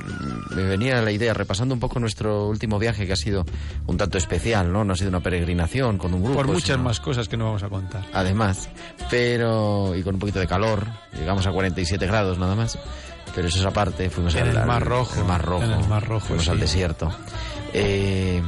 [0.55, 3.45] me venía la idea, repasando un poco nuestro último viaje, que ha sido
[3.87, 4.83] un tanto especial, ¿no?
[4.83, 6.37] No ha sido una peregrinación con un grupo.
[6.37, 8.03] Por muchas sino- más cosas que no vamos a contar.
[8.13, 8.69] Además,
[9.09, 9.95] pero.
[9.95, 10.85] y con un poquito de calor,
[11.17, 12.77] llegamos a 47 grados nada más.
[13.35, 15.87] Pero eso es aparte, fuimos En al, el Mar Rojo, el Mar Rojo, en el
[15.87, 16.51] Mar Rojo, fuimos sí.
[16.51, 17.11] al desierto.
[17.73, 18.41] Eh,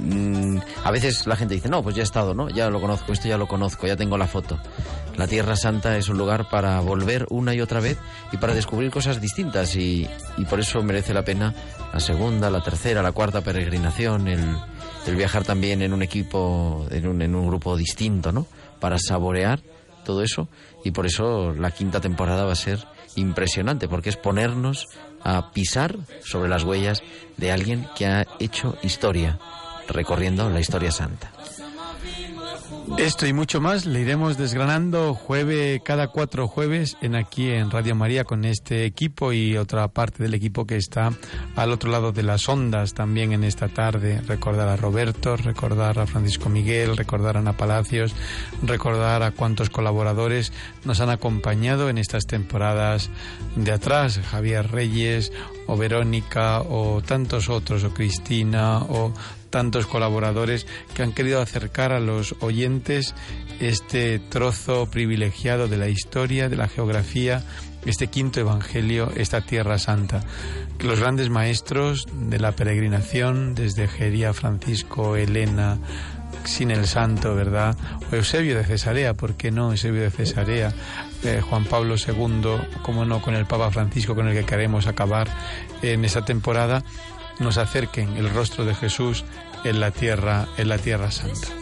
[0.00, 2.48] mm, a veces la gente dice, no, pues ya he estado, ¿no?
[2.48, 4.58] Ya lo conozco, esto ya lo conozco, ya tengo la foto.
[5.16, 7.98] La Tierra Santa es un lugar para volver una y otra vez
[8.32, 10.08] y para descubrir cosas distintas y,
[10.38, 11.54] y por eso merece la pena
[11.92, 14.56] la segunda, la tercera, la cuarta peregrinación, el,
[15.06, 18.46] el viajar también en un equipo, en un, en un grupo distinto, ¿no?
[18.80, 19.60] Para saborear
[20.04, 20.48] todo eso
[20.84, 22.86] y por eso la quinta temporada va a ser
[23.16, 24.86] impresionante porque es ponernos
[25.22, 27.02] a pisar sobre las huellas
[27.36, 29.38] de alguien que ha hecho historia,
[29.88, 31.30] recorriendo la historia santa.
[32.98, 37.94] Esto y mucho más le iremos desgranando jueves cada cuatro jueves en aquí en Radio
[37.94, 41.10] María con este equipo y otra parte del equipo que está
[41.56, 44.20] al otro lado de las ondas también en esta tarde.
[44.26, 48.14] Recordar a Roberto, recordar a Francisco Miguel, recordar a Ana Palacios,
[48.62, 50.52] recordar a cuántos colaboradores
[50.84, 53.10] nos han acompañado en estas temporadas
[53.56, 55.32] de atrás, Javier Reyes
[55.66, 59.12] o Verónica o tantos otros, o Cristina o
[59.52, 63.14] tantos colaboradores que han querido acercar a los oyentes
[63.60, 67.44] este trozo privilegiado de la historia, de la geografía,
[67.84, 70.24] este quinto evangelio, esta tierra santa.
[70.80, 75.78] Los grandes maestros de la peregrinación, desde Gería, Francisco, Elena,
[76.44, 77.76] sin el santo, ¿verdad?
[78.10, 79.70] O Eusebio de Cesarea, ¿por qué no?
[79.70, 80.72] Eusebio de Cesarea,
[81.22, 85.28] eh, Juan Pablo II, cómo no, con el Papa Francisco, con el que queremos acabar
[85.82, 86.82] en esta temporada
[87.38, 89.24] nos acerquen el rostro de Jesús
[89.64, 91.61] en la tierra, en la tierra santa.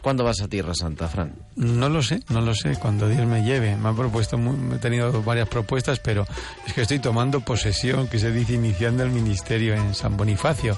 [0.00, 1.32] ¿Cuándo vas a Tierra Santa, Fran?
[1.56, 3.76] No lo sé, no lo sé, cuando Dios me lleve.
[3.76, 6.26] Me han propuesto, muy- he tenido varias propuestas, pero
[6.66, 10.76] es que estoy tomando posesión, que se dice, iniciando el ministerio en San Bonifacio,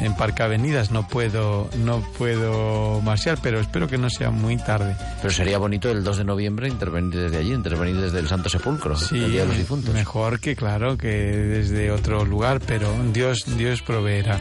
[0.00, 0.90] en Parque Avenidas.
[0.90, 4.96] No puedo, no puedo marchar, pero espero que no sea muy tarde.
[5.20, 8.96] Pero sería bonito el 2 de noviembre intervenir desde allí, intervenir desde el Santo Sepulcro,
[8.96, 9.92] Sí, el Día de los Difuntos.
[9.94, 14.40] mejor que claro que desde otro lugar, pero Dios, Dios proveerá.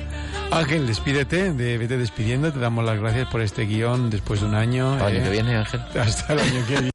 [0.51, 4.55] Ángel, despídete, de, vete despidiendo, te damos las gracias por este guion después de un
[4.55, 4.95] año.
[4.95, 5.23] El año ¿eh?
[5.23, 5.81] que viene, Ángel.
[5.99, 6.91] Hasta el año que viene.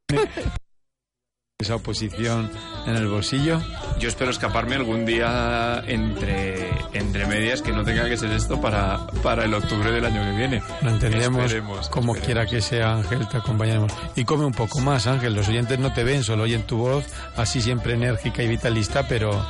[1.61, 2.51] Esa oposición
[2.87, 3.61] en el bolsillo.
[4.01, 9.07] Yo espero escaparme algún día entre, entre medias que no tenga que ser esto para,
[9.23, 10.63] para el octubre del año que viene.
[10.83, 12.19] Lo entendemos Esperemos, como esperemos.
[12.27, 13.93] quiera que sea, Ángel, te acompañaremos.
[14.17, 15.33] Y come un poco más, Ángel.
[15.35, 17.07] Los oyentes no te ven, solo oyen tu voz,
[17.37, 19.47] así siempre enérgica y vitalista, pero.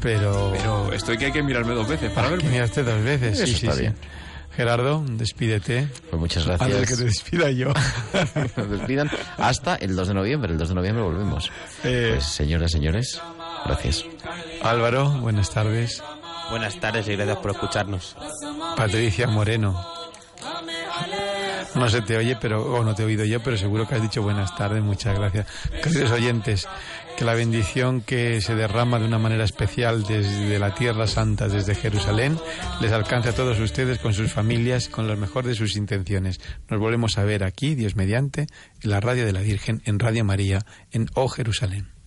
[0.00, 0.52] Pero.
[0.52, 2.50] Pero estoy que hay que mirarme dos veces para verme.
[2.50, 3.32] miraste dos veces.
[3.40, 3.80] Eso sí, sí, está sí.
[3.80, 3.96] bien.
[4.58, 5.88] Gerardo, despídete.
[6.10, 6.98] Pues muchas Antes de que te gracias.
[6.98, 7.68] despida yo.
[8.56, 10.50] Nos despidan hasta el 2 de noviembre.
[10.50, 11.48] El 2 de noviembre volvemos.
[11.84, 13.22] Eh, Pues, señoras, señores,
[13.64, 14.04] gracias.
[14.64, 16.02] Álvaro, buenas tardes.
[16.50, 18.16] Buenas tardes y gracias por escucharnos.
[18.76, 19.80] Patricia Moreno.
[21.76, 24.02] No se te oye, pero o no te he oído yo, pero seguro que has
[24.02, 24.82] dicho buenas tardes.
[24.82, 25.46] Muchas gracias.
[25.84, 26.66] Queridos oyentes,
[27.18, 31.74] que la bendición que se derrama de una manera especial desde la Tierra Santa, desde
[31.74, 32.38] Jerusalén,
[32.80, 36.40] les alcance a todos ustedes con sus familias, con lo mejor de sus intenciones.
[36.70, 38.46] Nos volvemos a ver aquí, Dios mediante,
[38.82, 41.97] en la radio de la Virgen, en Radio María, en Oh Jerusalén.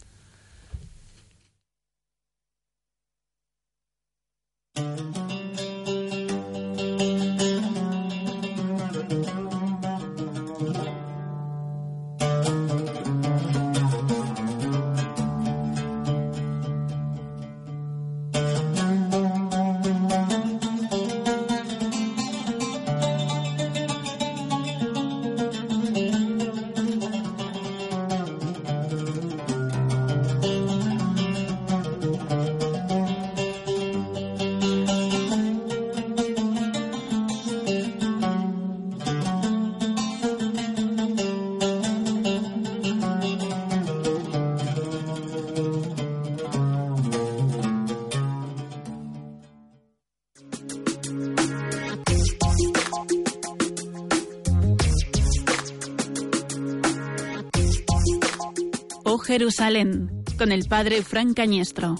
[59.52, 61.95] Jerusalén, con el padre Fran Cañestro.